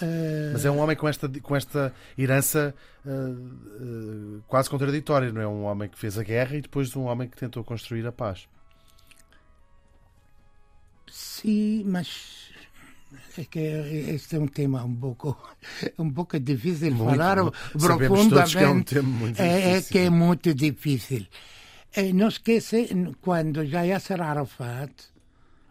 [0.00, 0.52] Uh...
[0.52, 2.74] Mas é um homem com esta, com esta herança
[3.04, 5.46] uh, uh, quase contraditória, não é?
[5.46, 8.48] Um homem que fez a guerra e depois um homem que tentou construir a paz.
[11.10, 12.50] Sim, mas
[13.36, 15.36] é que este é um tema um pouco
[15.98, 17.36] um pouco difícil muito, falar
[17.72, 18.56] profundamente.
[18.56, 21.26] Que é, um tema muito é, é, que é muito difícil.
[21.94, 22.88] E não esquece
[23.20, 24.92] quando já Yasser Arafat,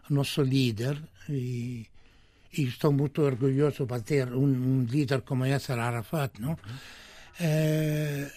[0.08, 1.86] nosso líder, e,
[2.52, 6.50] e estou muito orgulhoso de ter um, líder como Yasser Arafat, não?
[6.50, 6.56] Uhum.
[7.40, 8.30] É,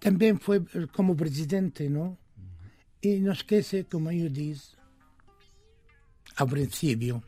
[0.00, 2.18] também foi como presidente, não?
[3.02, 4.76] E não esquece, como eu disse,
[6.36, 7.22] ao princípio.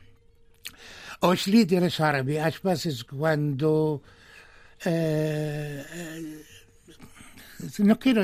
[1.22, 4.02] Os líderes árabes, às vezes, quando.
[4.84, 6.44] Uh,
[7.78, 8.20] não quero.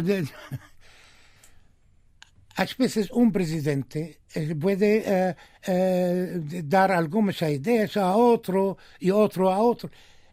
[2.57, 4.19] Às vezes, um presidente
[4.61, 5.35] pode uh,
[5.69, 9.91] uh, dar algumas ideias a outro e outro a outro,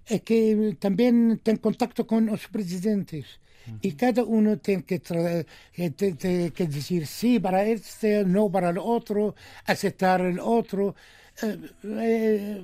[0.10, 3.40] é que também tem contato com os presidentes.
[3.84, 8.84] E cada um tem que, tem, tem que dizer sim para este, não para o
[8.84, 9.36] outro,
[9.68, 10.96] aceitar o outro.
[11.44, 12.62] Eh,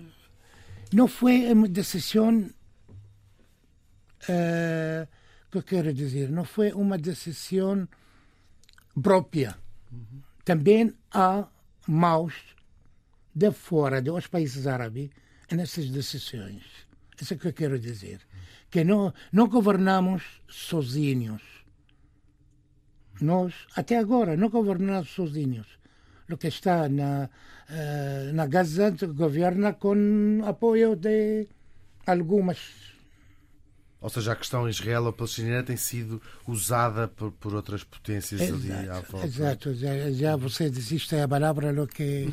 [0.91, 2.49] não foi uma decisão.
[4.27, 5.07] Uh,
[5.51, 6.29] que eu quero dizer?
[6.29, 6.71] Não foi
[9.01, 9.55] própria.
[10.43, 11.47] Também há
[11.87, 12.33] maus
[13.33, 15.09] de fora dos países árabes
[15.51, 16.63] nessas decisões.
[17.19, 18.21] Isso é o que eu quero dizer
[18.69, 21.41] que não, não governamos sozinhos.
[23.21, 25.67] Nós, até agora, não governamos sozinhos.
[26.29, 27.29] O que está na,
[27.69, 31.47] uh, na Gaza governa com apoio de
[32.05, 32.94] algumas.
[34.05, 38.99] Ou seja, a questão israelo-palestiniana tem sido usada por, por outras potências exato, ali à
[38.99, 39.25] volta.
[39.25, 42.31] Exato, já, já você desiste a palavra o que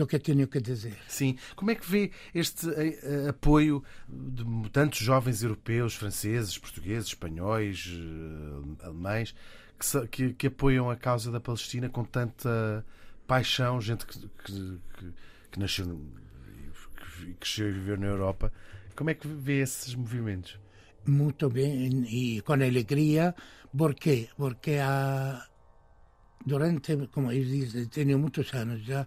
[0.00, 0.96] o que tenho que dizer.
[1.08, 1.36] Sim.
[1.56, 8.76] Como é que vê este uh, apoio de tantos jovens europeus, franceses, portugueses, espanhóis, uh,
[8.84, 9.34] alemães,
[9.80, 12.86] que, que, que, apoiam a causa da Palestina com tanta
[13.26, 14.78] paixão, gente que, que,
[15.50, 16.00] que nasceu,
[17.16, 18.52] que cresceu e viveu na Europa?
[18.94, 20.56] Como é que vê esses movimentos?
[21.06, 23.34] Muito bem e com alegria.
[23.76, 24.28] Por quê?
[24.36, 25.46] Porque há,
[26.44, 29.06] durante, como eu disse, tenho muitos anos já,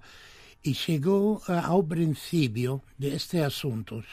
[0.64, 4.06] e chegou ao princípio destes assuntos,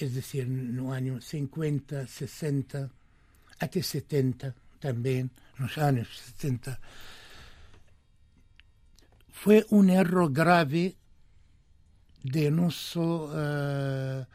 [0.00, 2.90] é decir, no ano 50, 60,
[3.60, 6.08] até 70 também, nos anos
[6.40, 6.78] 70,
[9.28, 10.96] foi um erro grave
[12.24, 14.26] de nosso uh,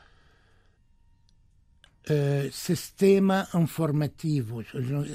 [2.09, 4.63] uh, sistema informativo,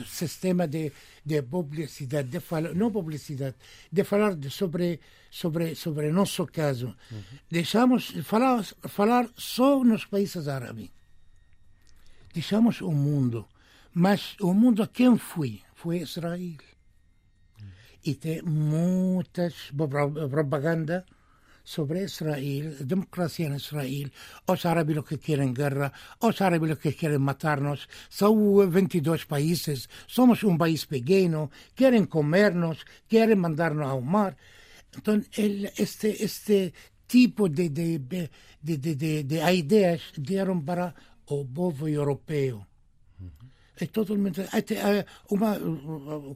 [0.07, 0.93] sistema de,
[1.25, 3.57] de publicidade, de falar, não publicidade,
[3.91, 6.95] de falar de, sobre sobre sobre nosso caso.
[7.11, 7.23] Uhum.
[7.51, 10.91] Deixamos falar falar só nos países árabes.
[12.33, 13.47] Deixamos o mundo,
[13.93, 15.63] mas o mundo a quem foi?
[15.75, 16.39] Foi Israel.
[16.41, 17.69] Uhum.
[18.05, 19.71] E tem muitas
[20.31, 21.05] propaganda
[21.75, 24.09] sobre Israel, a democracia em Israel,
[24.53, 28.35] os árabes que querem guerra, os árabes que querem matar-nos, são
[28.69, 34.37] 22 países, somos um país pequeno, querem comer-nos, querem mandar-nos ao mar.
[34.97, 36.73] Então, ele, este, este
[37.07, 38.29] tipo de, de, de,
[38.61, 40.93] de, de, de ideias deram para
[41.27, 42.67] o povo europeu.
[43.21, 43.31] Uhum.
[43.81, 44.41] É totalmente.
[44.51, 45.57] Até, uma,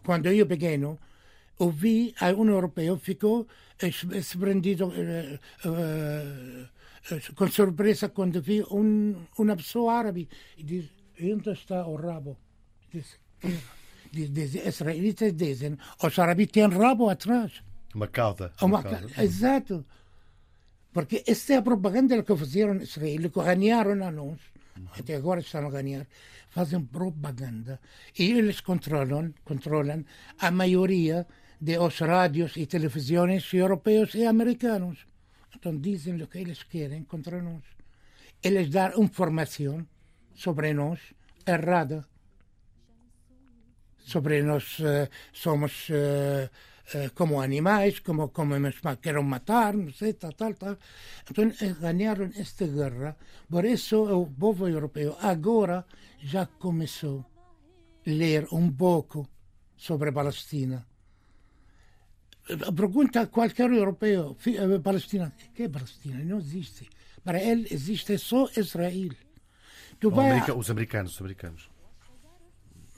[0.05, 0.97] quando eu pequeno,
[1.59, 3.49] ouvi a um europeu ficou
[4.22, 10.87] surpreendido uh, uh, com surpresa quando vi um, uma pessoa árabe e diz
[11.20, 12.37] onde está o rabo
[12.93, 13.18] diz,
[14.12, 17.62] diz, diz, israelitas dizem os árabes têm rabo atrás
[17.95, 18.53] uma cauda.
[18.61, 19.22] Uma, uma cauda.
[19.22, 19.85] Exato.
[20.93, 24.41] Porque esta é a propaganda que fizeram Israel, que ganharam a nós,
[24.77, 24.87] uhum.
[24.99, 26.07] até agora estão a ganhar,
[26.51, 27.81] fazem propaganda.
[28.18, 30.05] E eles controlam, controlam
[30.39, 31.27] a maioria
[31.65, 34.99] dos rádios e televisões europeus e americanos.
[35.55, 37.65] Então dizem o que eles querem contra nós.
[38.43, 39.87] Eles dão informação
[40.35, 41.01] sobre nós
[41.47, 42.05] errada.
[44.12, 46.51] Sobre nós uh, somos uh,
[46.93, 48.55] eh, como animais, como, como
[49.01, 50.77] querem matar, não sei, tal, tal, tal.
[51.31, 51.51] Então,
[51.81, 53.17] ganharam esta guerra.
[53.49, 55.87] Por isso, o povo europeu agora
[56.19, 57.25] já começou
[58.07, 59.27] a ler um pouco
[59.75, 60.87] sobre a Palestina.
[62.77, 66.23] Pergunta a qualquer europeu, eh, Palestina, que é Palestina?
[66.25, 66.89] Não existe.
[67.25, 69.11] Para ele existe só Israel.
[70.03, 71.71] Vai Os americanos, os americanos.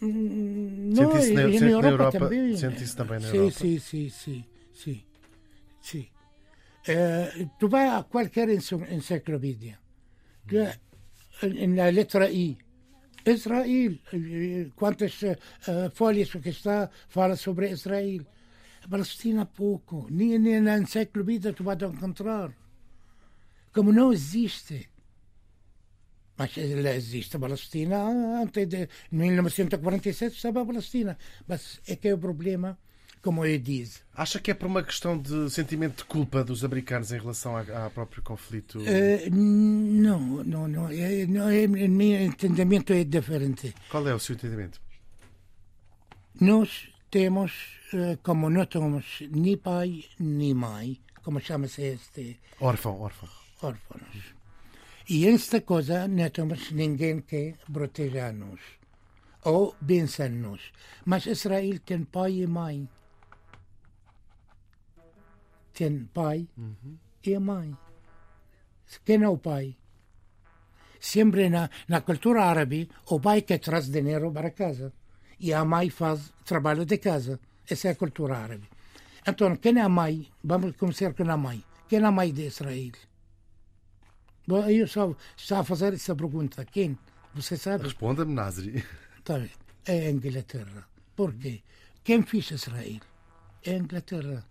[0.00, 2.56] Não, Sente isso na- sente na Europa, Europa- também.
[2.56, 3.58] sente isso também na sim, Europa?
[3.58, 4.44] Sim, sim, sim,
[4.74, 5.04] sim,
[5.80, 6.06] sim.
[6.88, 9.78] Eh, tu vai a qualquer enciclopédia,
[10.46, 12.58] tu, eh, na letra I,
[13.24, 13.92] Israel,
[14.74, 15.38] quantas eh,
[15.94, 18.26] folhas que está fala sobre Israel.
[18.88, 22.52] Palestina pouco, nem, nem na enciclopédia tu vai encontrar.
[23.72, 24.88] Como não existe.
[26.38, 27.96] Mas existe a Palestina
[28.42, 31.18] antes de 1947 estava a Palestina.
[31.46, 32.78] Mas é que é o problema,
[33.22, 34.00] como eu disse.
[34.14, 37.90] Acha que é por uma questão de sentimento de culpa dos americanos em relação ao
[37.90, 38.82] próprio conflito?
[38.86, 40.88] Eh, não, não, não.
[40.90, 43.74] É, não é, o meu entendimento é diferente.
[43.90, 44.80] Qual é o seu entendimento?
[46.38, 47.52] Nós temos,
[47.92, 53.28] eh, como não temos nem pai nem mãe, como chama-se este Órfão, órfão.
[53.62, 54.34] órfãos.
[55.08, 58.60] E esta coisa não temos ninguém que proteja-nos
[59.44, 60.72] ou pensa-nos.
[61.04, 62.88] Mas Israel tem pai e mãe.
[65.72, 66.48] Tem pai
[67.22, 67.76] e mãe.
[69.04, 69.76] Quem é o pai?
[70.98, 74.92] Sempre na, na cultura árabe, o pai que traz dinheiro para casa
[75.38, 77.38] e a mãe faz trabalho de casa.
[77.68, 78.68] Essa é a cultura árabe.
[79.26, 80.28] Então, quem é a mãe?
[80.42, 81.62] Vamos começar com a mãe.
[81.88, 82.92] Quem é a mãe de Israel?
[84.46, 86.64] Bom, eu só estou a fazer essa pergunta.
[86.64, 86.96] Quem?
[87.34, 87.84] Você sabe?
[87.84, 88.84] Responda-me, Nazri.
[89.24, 89.50] Tá bem.
[89.84, 90.86] É a Inglaterra.
[91.16, 91.62] Por quê?
[92.04, 93.00] Quem fez Israel?
[93.64, 94.44] É a Inglaterra.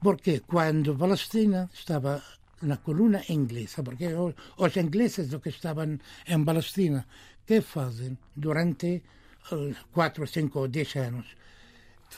[0.00, 2.22] Porque quando a Palestina estava
[2.62, 4.08] na coluna inglesa, porque
[4.56, 7.06] os ingleses que estavam em Palestina,
[7.46, 9.02] que fazem durante
[9.52, 11.26] eh, quatro, cinco, dez anos?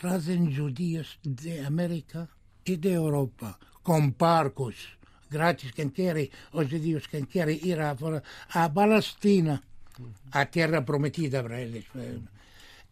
[0.00, 2.28] Trazem judios de América
[2.64, 4.96] e da Europa com barcos
[5.30, 5.70] grátis.
[5.70, 7.96] Quem quer, os judios, quem quer ir a,
[8.54, 9.62] a Palestina,
[10.32, 11.84] a terra prometida para eles.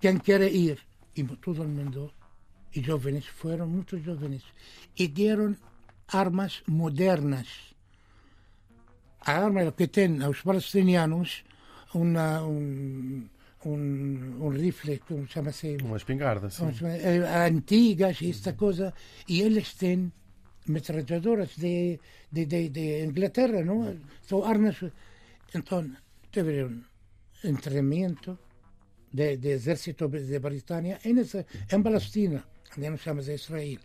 [0.01, 0.78] Quem quer ir,
[1.16, 2.12] e todo mundo,
[2.74, 4.43] e jovens, foram muitos jovens,
[4.99, 5.57] e deram
[6.09, 7.49] armas modernas.
[9.20, 11.45] A arma que tem os palestinianos,
[11.95, 13.26] uma, um,
[13.70, 15.76] um, um rifle, como chama-se?
[15.82, 16.64] Uma espingarda, sim.
[16.82, 18.92] eh, antigas, esta coisa,
[19.28, 20.12] e eles têm
[20.66, 21.98] metralhadoras de,
[22.30, 23.98] de, de, de Inglaterra, não?
[24.22, 24.76] São armas.
[25.54, 25.90] Então,
[26.30, 26.64] teve
[27.44, 28.38] um treinamento
[29.12, 33.78] de, de exército de Britânia em, em Palestina, que não chama-se Israel,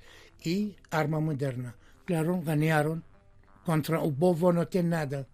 [0.46, 1.76] e arma moderna.
[2.06, 3.04] Claro, ganharam
[3.64, 5.28] contra o povo, não tem nada.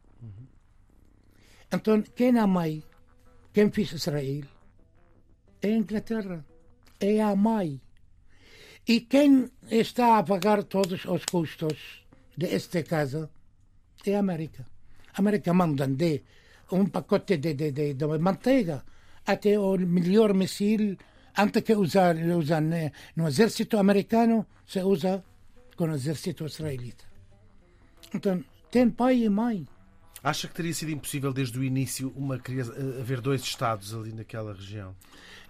[1.71, 2.83] Então, quem é a mãe?
[3.56, 4.43] Quem fez Israel?
[5.62, 6.45] É a Inglaterra.
[6.99, 7.80] É a mãe.
[8.86, 11.80] E quem está a pagar todos os custos
[12.38, 13.32] desta casa
[14.06, 14.66] é a América.
[15.14, 16.22] A América manda de
[16.70, 18.84] um pacote de, de, de, de manteiga
[19.26, 20.97] até o melhor míssil,
[21.38, 25.24] antes que usar, usar né, no exército americano, se usa
[25.78, 27.06] com o exército israelita.
[28.14, 29.66] Então, tem pai e mãe.
[30.26, 34.11] Acha que teria sido impossível desde o início uma criança, eh, haver dois Estados ali
[34.11, 34.95] naquela região?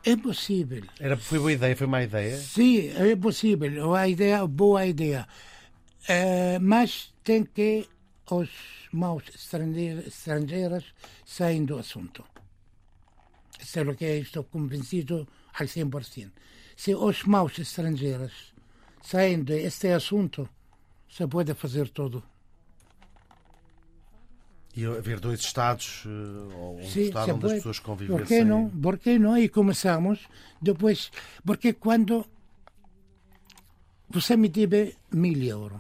[0.04, 0.84] É possível.
[1.00, 2.36] Era, foi boa ideia, foi má ideia?
[2.38, 3.96] Sim, é possível.
[3.96, 5.26] A ideia, boa ideia.
[6.10, 7.88] Eh, mas tem que
[8.30, 8.50] os
[8.92, 12.26] maus estrangeiros, estrangeiros saem do assunto.
[13.58, 15.26] Isso é o que estou convencido
[15.58, 16.32] al 100%.
[16.76, 18.54] Se os maus estrangeiros
[19.02, 20.50] saem deste assunto,
[21.10, 22.22] se pode fazer tudo.
[24.76, 28.26] E haver dois Estados, eh, ou um Sim, Estado onde as pessoas Por convivessem.
[28.26, 28.70] que não?
[28.70, 29.38] Por que não?
[29.38, 30.28] E começamos
[30.62, 31.12] depois.
[31.46, 32.26] Porque quando
[34.10, 35.80] você me deve mil euros,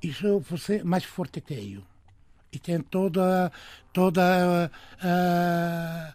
[0.00, 1.82] isso você é mais forte que eu.
[2.52, 3.52] E tem toda,
[3.92, 4.22] toda
[5.02, 6.14] a,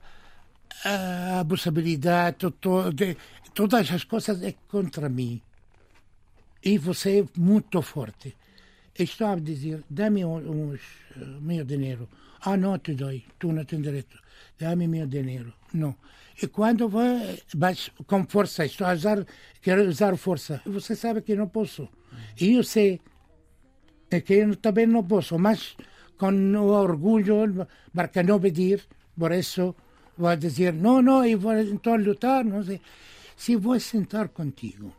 [0.86, 3.18] a, a possibilidade, to, de,
[3.54, 5.42] todas as coisas é contra mim.
[6.64, 8.38] E você é muito forte.
[8.98, 10.82] Estou a dizer, dá-me uns,
[11.16, 12.08] uh, meu dinheiro.
[12.42, 14.20] Ah, não te dou, tu não tens direito.
[14.60, 15.54] Dá-me meu dinheiro.
[15.74, 15.96] Não.
[16.42, 19.26] E quando vai, vais com força, estou a usar,
[19.62, 20.62] quero usar força.
[20.66, 21.88] Você sabe que não posso.
[22.40, 23.00] E eu sei
[24.12, 25.76] é que eu também não posso, mas
[26.18, 28.86] com orgulho, para não pedir,
[29.18, 29.76] por isso
[30.16, 32.80] vou dizer, não, não, eu vou então lutar, não sei.
[33.36, 34.96] Se vou sentar contigo,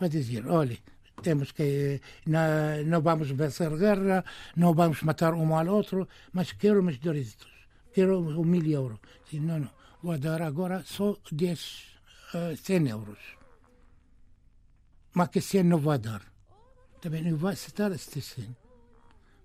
[0.00, 0.76] vou dizer, olha,
[1.22, 4.24] temos que, não, não vamos vencer guerra,
[4.56, 7.48] não vamos matar um ao outro, mas quero meus direitos,
[7.92, 8.98] quero um mil euros.
[9.30, 9.70] Diz, não, não,
[10.02, 11.60] vou dar agora só 10,
[12.34, 13.18] uh, 100 euros.
[15.14, 16.22] mas que esse não vai dar.
[17.00, 18.54] Também não vai aceitar este sim.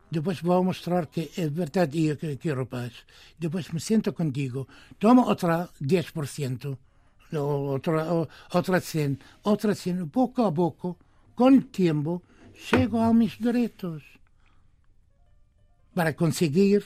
[0.09, 2.93] Depois vou mostrar que é verdade e que, que rapaz.
[3.39, 4.67] Depois me sento contigo,
[4.99, 6.77] toma outra 10%,
[7.33, 8.05] outra,
[8.53, 10.97] outra 100, outra 100, pouco a pouco,
[11.35, 12.21] com o tempo,
[12.53, 14.03] chego aos meus direitos.
[15.93, 16.83] Para conseguir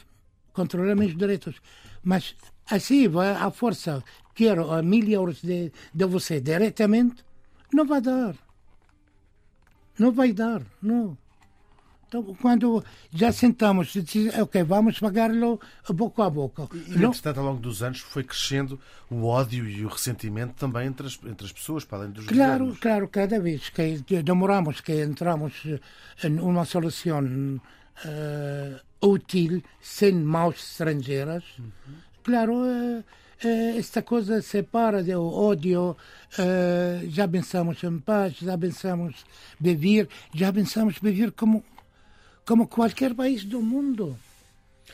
[0.54, 1.56] controlar meus direitos.
[2.04, 2.36] Mas
[2.70, 3.06] assim,
[3.40, 7.24] à força, quero a mil euros de, de você diretamente,
[7.74, 8.36] não vai dar.
[9.98, 11.18] Não vai dar, não.
[12.08, 12.82] Então, quando
[13.14, 13.94] já sentamos,
[14.42, 16.70] ok, vamos pagá-lo boca a boca.
[16.74, 17.10] E, não...
[17.10, 18.80] entretanto, ao longo dos anos, foi crescendo
[19.10, 22.60] o ódio e o ressentimento também entre as, entre as pessoas, para além dos Claro,
[22.60, 22.80] governos.
[22.80, 25.54] claro, cada vez que demoramos que entramos
[26.24, 27.60] em uma solução
[28.06, 31.96] uh, útil, sem mãos estrangeiras, uhum.
[32.24, 35.98] claro, uh, uh, esta coisa separa do ódio,
[37.10, 39.26] já pensamos em paz, já pensamos
[39.60, 41.66] viver, já pensamos viver como
[42.48, 44.18] como qualquer país do mundo.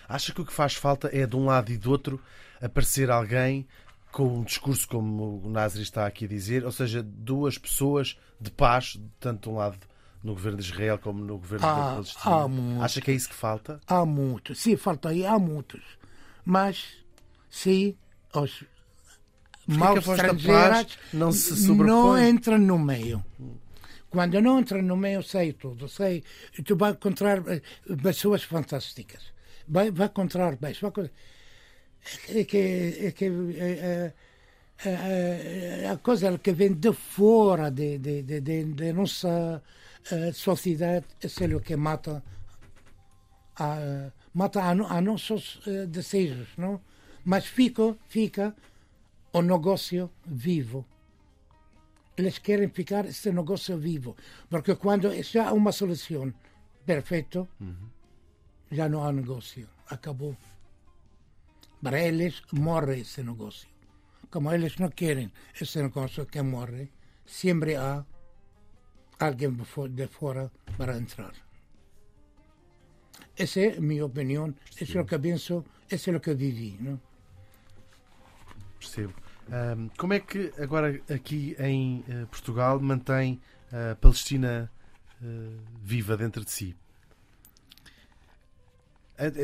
[0.09, 2.19] Acha que o que faz falta é, de um lado e do outro,
[2.59, 3.67] aparecer alguém
[4.11, 8.49] com um discurso como o Nasri está aqui a dizer, ou seja, duas pessoas de
[8.49, 9.77] paz, tanto de um lado
[10.23, 12.83] no governo de Israel como no governo há, da Palestina.
[12.83, 13.79] Acha que é isso que falta?
[13.85, 15.81] Há muitos, sim, falta aí, há muitos.
[16.43, 16.97] Mas,
[17.49, 17.95] sim,
[18.33, 18.65] os
[19.67, 23.23] maus estrangeiros não, se não entram no meio.
[24.13, 25.89] Quando não entra no meio, sei tudo.
[25.89, 26.23] Sei,
[26.63, 27.61] tu vai encontrar eh,
[28.03, 29.23] pessoas fantásticas.
[29.67, 30.71] Vai, vai encontrar bem.
[30.79, 31.09] Vai,
[32.29, 32.57] é que,
[33.07, 33.25] é que
[33.57, 34.13] é,
[34.85, 39.63] é, a coisa que vem de fora de, de, de, de, de nossa
[40.11, 42.23] uh, sociedade é o que mata
[43.55, 46.79] a, mata a, a nossos uh, desejos, não?
[47.25, 48.55] Mas fica, fica
[49.31, 50.85] o negócio vivo
[52.17, 54.15] eles querem ficar este negócio vivo.
[54.49, 56.33] Porque quando já há uma solução
[56.85, 57.89] perfeita, uhum.
[58.71, 59.67] já não há negócio.
[59.87, 60.35] Acabou.
[61.81, 63.67] Para eles, morre esse negócio.
[64.29, 66.89] Como eles não querem esse negócio que morre,
[67.25, 68.05] sempre há
[69.19, 69.51] alguém
[69.89, 71.33] de fora para entrar.
[73.35, 76.77] Essa é a minha opinião, isso é o que penso, isso é o que vivi.
[76.79, 77.01] Não?
[78.79, 79.22] Percebo.
[79.49, 83.41] Um, como é que agora aqui em uh, Portugal mantém
[83.71, 84.71] a Palestina
[85.21, 86.75] uh, viva dentro de si?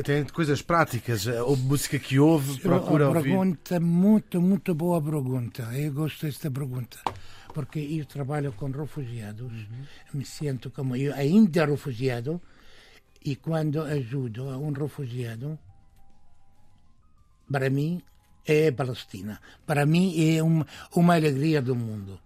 [0.04, 3.22] Tem coisas práticas, ou música que ouve, procura ouvir?
[3.22, 5.62] Pergunta, muito, muito boa pergunta.
[5.72, 6.98] Eu gosto desta pergunta.
[7.54, 9.86] Porque eu trabalho com refugiados, uhum.
[10.14, 12.40] me sinto como eu ainda refugiado,
[13.24, 15.58] e quando ajudo a um refugiado,
[17.50, 18.02] para mim
[18.50, 19.40] é a Palestina.
[19.64, 22.20] Para mim é uma, uma alegria do mundo.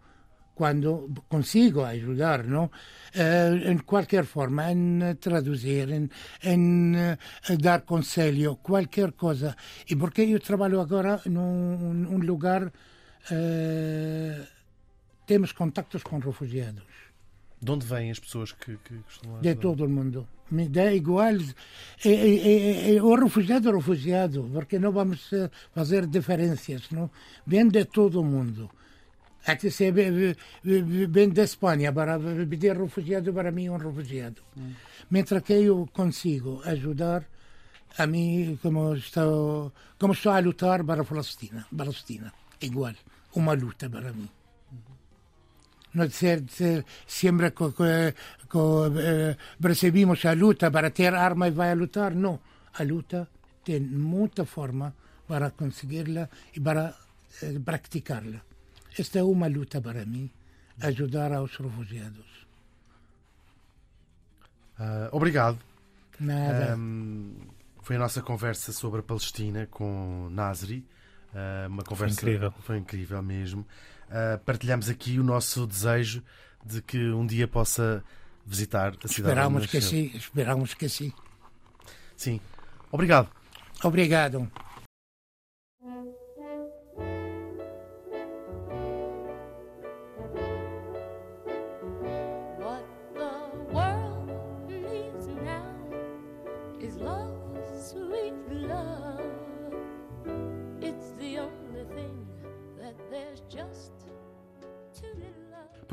[0.55, 2.67] Quando consigo ajudar, não?
[2.67, 6.09] Uh, em qualquer forma, em traduzir, em,
[6.45, 9.57] em uh, dar conselho, qualquer coisa.
[9.91, 14.47] E porque eu trabalho agora num, num lugar, uh,
[15.27, 16.85] temos contactos com refugiados.
[17.61, 19.55] De onde vêm as pessoas que, que costumam ajudar?
[19.55, 21.37] De todo o mundo me dá igual.
[22.05, 27.11] É, é, é, o refugiado é refugiado, porque não vamos eh, fazer diferenças, não?
[27.47, 28.71] Vem de todo mundo.
[29.47, 32.19] Aqui se vem da Espanha para
[32.49, 34.41] pedir refugiado, para mim é um refugiado.
[34.57, 34.73] Hum.
[35.11, 37.27] Mientras que eu consigo ajudar
[37.99, 42.95] a mim, como estou, como estou a lutar para a Palestina, Palestina, igual,
[43.35, 44.29] uma luta para mim
[45.95, 47.85] não ser, ser sempre co, co,
[48.49, 52.15] co, eh, percebimos a luta para ter arma e vai a lutar.
[52.15, 52.41] Não,
[52.75, 53.29] a luta
[53.65, 54.95] tem muita forma
[55.27, 56.95] para conseguirla e para
[57.43, 58.41] eh, praticá-la.
[58.99, 60.31] Esta é uma luta para mim,
[60.81, 62.47] ajudar aos refugiados.
[64.79, 65.59] Uh, obrigado.
[66.19, 66.77] Nada.
[66.77, 67.35] Um,
[67.83, 70.85] foi a nossa conversa sobre a Palestina com Nasri.
[71.33, 72.55] Uh, uma conversa foi incrível.
[72.63, 73.67] Foi incrível mesmo
[74.09, 76.23] uh, partilhamos aqui o nosso desejo
[76.65, 78.03] de que um dia possa
[78.47, 81.13] visitar a cidade Esperamos que sim, esperamos que sim.
[82.17, 82.41] Sim.
[82.91, 83.29] Obrigado.
[83.83, 84.51] Obrigado.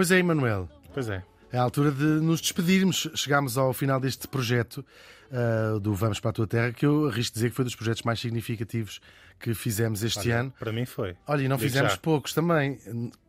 [0.02, 0.68] Pois é, Emanuel.
[0.96, 1.24] Pois é.
[1.52, 3.08] É a altura de nos despedirmos.
[3.14, 4.84] Chegámos ao final deste projeto
[5.32, 8.02] uh, do Vamos para a Tua Terra, que eu arrisco dizer que foi dos projetos
[8.02, 9.00] mais significativos
[9.40, 10.54] que fizemos este Olha, ano.
[10.58, 11.16] Para mim foi.
[11.28, 12.80] Olha, e não Digo fizemos poucos também,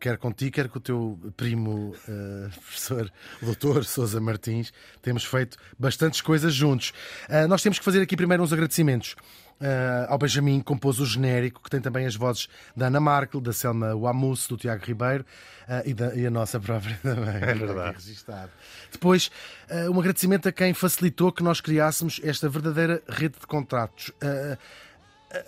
[0.00, 3.12] quer contigo, quer com o teu primo uh, professor,
[3.42, 4.72] doutor Sousa Martins.
[5.02, 6.94] Temos feito bastantes coisas juntos.
[7.28, 9.14] Uh, nós temos que fazer aqui primeiro uns agradecimentos.
[9.62, 13.52] Uh, ao Benjamin, compôs o genérico, que tem também as vozes da Ana Markel, da
[13.52, 15.24] Selma Wamus, do Tiago Ribeiro
[15.68, 17.36] uh, e, da, e a nossa própria também.
[17.36, 17.94] É verdade.
[17.94, 18.50] Registado.
[18.90, 19.30] Depois,
[19.70, 24.08] uh, um agradecimento a quem facilitou que nós criássemos esta verdadeira rede de contratos.
[24.08, 24.58] Uh,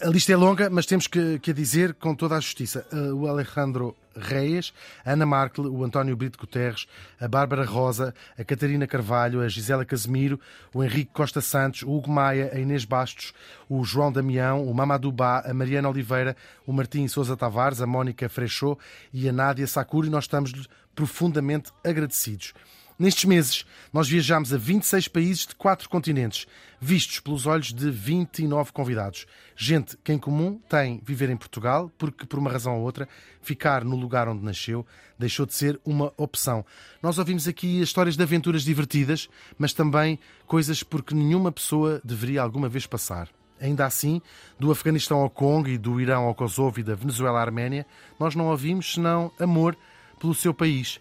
[0.00, 2.86] a lista é longa, mas temos que, que a dizer com toda a justiça.
[2.90, 4.72] Uh, o Alejandro Reis,
[5.04, 6.86] a Ana Markel, o António Brito Guterres,
[7.20, 10.40] a Bárbara Rosa, a Catarina Carvalho, a Gisela Casemiro,
[10.72, 13.34] o Henrique Costa Santos, o Hugo Maia, a Inês Bastos,
[13.68, 16.34] o João Damião, o Mamadou Bá, a Mariana Oliveira,
[16.66, 18.80] o Martim Sousa Tavares, a Mónica Frechot
[19.12, 20.08] e a Nádia Sakuri.
[20.08, 20.52] Nós estamos
[20.94, 22.54] profundamente agradecidos.
[22.96, 26.46] Nestes meses, nós viajámos a 26 países de quatro continentes,
[26.80, 29.26] vistos pelos olhos de 29 convidados.
[29.56, 33.08] Gente que em comum tem viver em Portugal, porque por uma razão ou outra,
[33.42, 34.86] ficar no lugar onde nasceu
[35.18, 36.64] deixou de ser uma opção.
[37.02, 39.28] Nós ouvimos aqui histórias de aventuras divertidas,
[39.58, 40.16] mas também
[40.46, 43.28] coisas porque nenhuma pessoa deveria alguma vez passar.
[43.60, 44.22] Ainda assim,
[44.58, 47.86] do Afeganistão ao Congo e do Irão ao Kosovo e da Venezuela à Arménia,
[48.20, 49.76] nós não ouvimos senão amor
[50.20, 51.00] pelo seu país.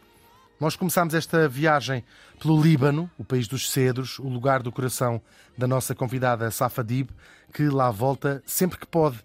[0.64, 2.06] Nós começámos esta viagem
[2.40, 5.22] pelo Líbano, o país dos cedros, o lugar do coração
[5.58, 7.10] da nossa convidada Safadib,
[7.54, 9.20] que lá volta sempre que pode.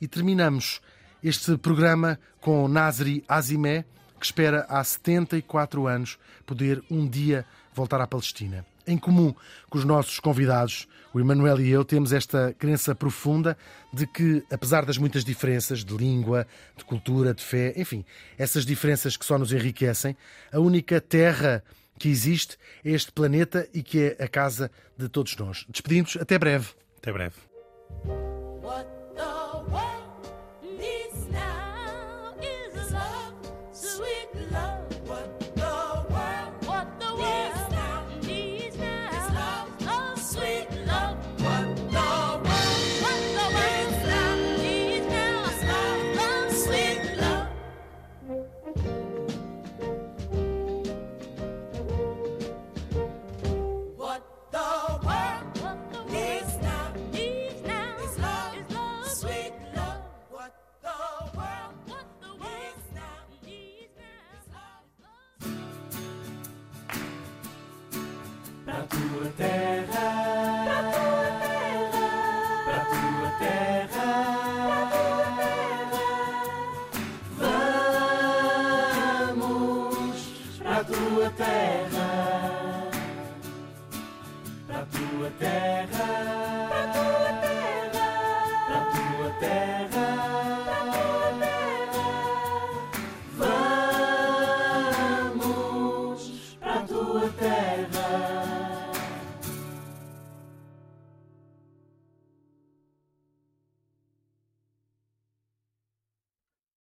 [0.00, 0.80] E terminamos
[1.20, 3.84] este programa com Nasri Azimé,
[4.20, 6.16] que espera há 74 anos
[6.46, 8.64] poder um dia voltar à Palestina.
[8.86, 9.34] Em comum
[9.70, 13.56] com os nossos convidados, o Emanuel e eu temos esta crença profunda
[13.92, 18.04] de que, apesar das muitas diferenças de língua, de cultura, de fé, enfim,
[18.36, 20.16] essas diferenças que só nos enriquecem,
[20.52, 21.62] a única terra
[21.98, 25.64] que existe é este planeta e que é a casa de todos nós.
[25.68, 26.68] Despedimos, até breve.
[26.98, 27.36] Até breve.